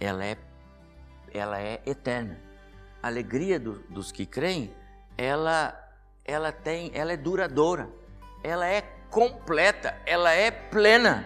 ela 0.02 0.26
é 0.26 0.38
ela 1.34 1.60
é 1.60 1.82
eterna. 1.86 2.40
A 3.02 3.08
alegria 3.08 3.60
do, 3.60 3.80
dos 3.90 4.12
que 4.12 4.26
creem, 4.26 4.74
ela, 5.18 5.78
ela 6.24 6.52
tem, 6.52 6.92
ela 6.94 7.12
é 7.12 7.18
duradoura, 7.18 7.90
ela 8.44 8.68
é 8.68 8.82
completa, 9.10 9.98
ela 10.06 10.32
é 10.32 10.52
plena. 10.52 11.26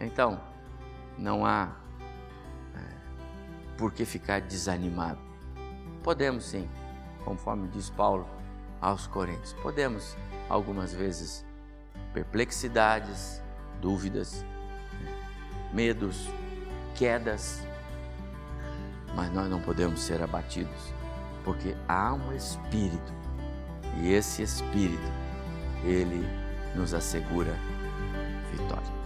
Então, 0.00 0.40
não 1.18 1.44
há 1.44 1.76
é, 2.74 3.76
por 3.76 3.92
que 3.92 4.04
ficar 4.04 4.40
desanimado. 4.40 5.20
Podemos 6.02 6.44
sim, 6.44 6.68
conforme 7.24 7.68
diz 7.68 7.90
Paulo 7.90 8.28
aos 8.80 9.06
Coríntios, 9.06 9.52
podemos 9.54 10.16
algumas 10.48 10.94
vezes 10.94 11.44
perplexidades, 12.14 13.42
dúvidas, 13.80 14.44
medos, 15.72 16.28
quedas, 16.94 17.62
mas 19.14 19.32
nós 19.32 19.48
não 19.48 19.60
podemos 19.60 20.00
ser 20.00 20.22
abatidos, 20.22 20.94
porque 21.44 21.74
há 21.88 22.12
um 22.14 22.34
Espírito, 22.34 23.12
e 24.00 24.12
esse 24.12 24.42
Espírito, 24.42 25.12
ele 25.84 26.26
nos 26.74 26.94
assegura 26.94 27.56
vitória. 28.52 28.98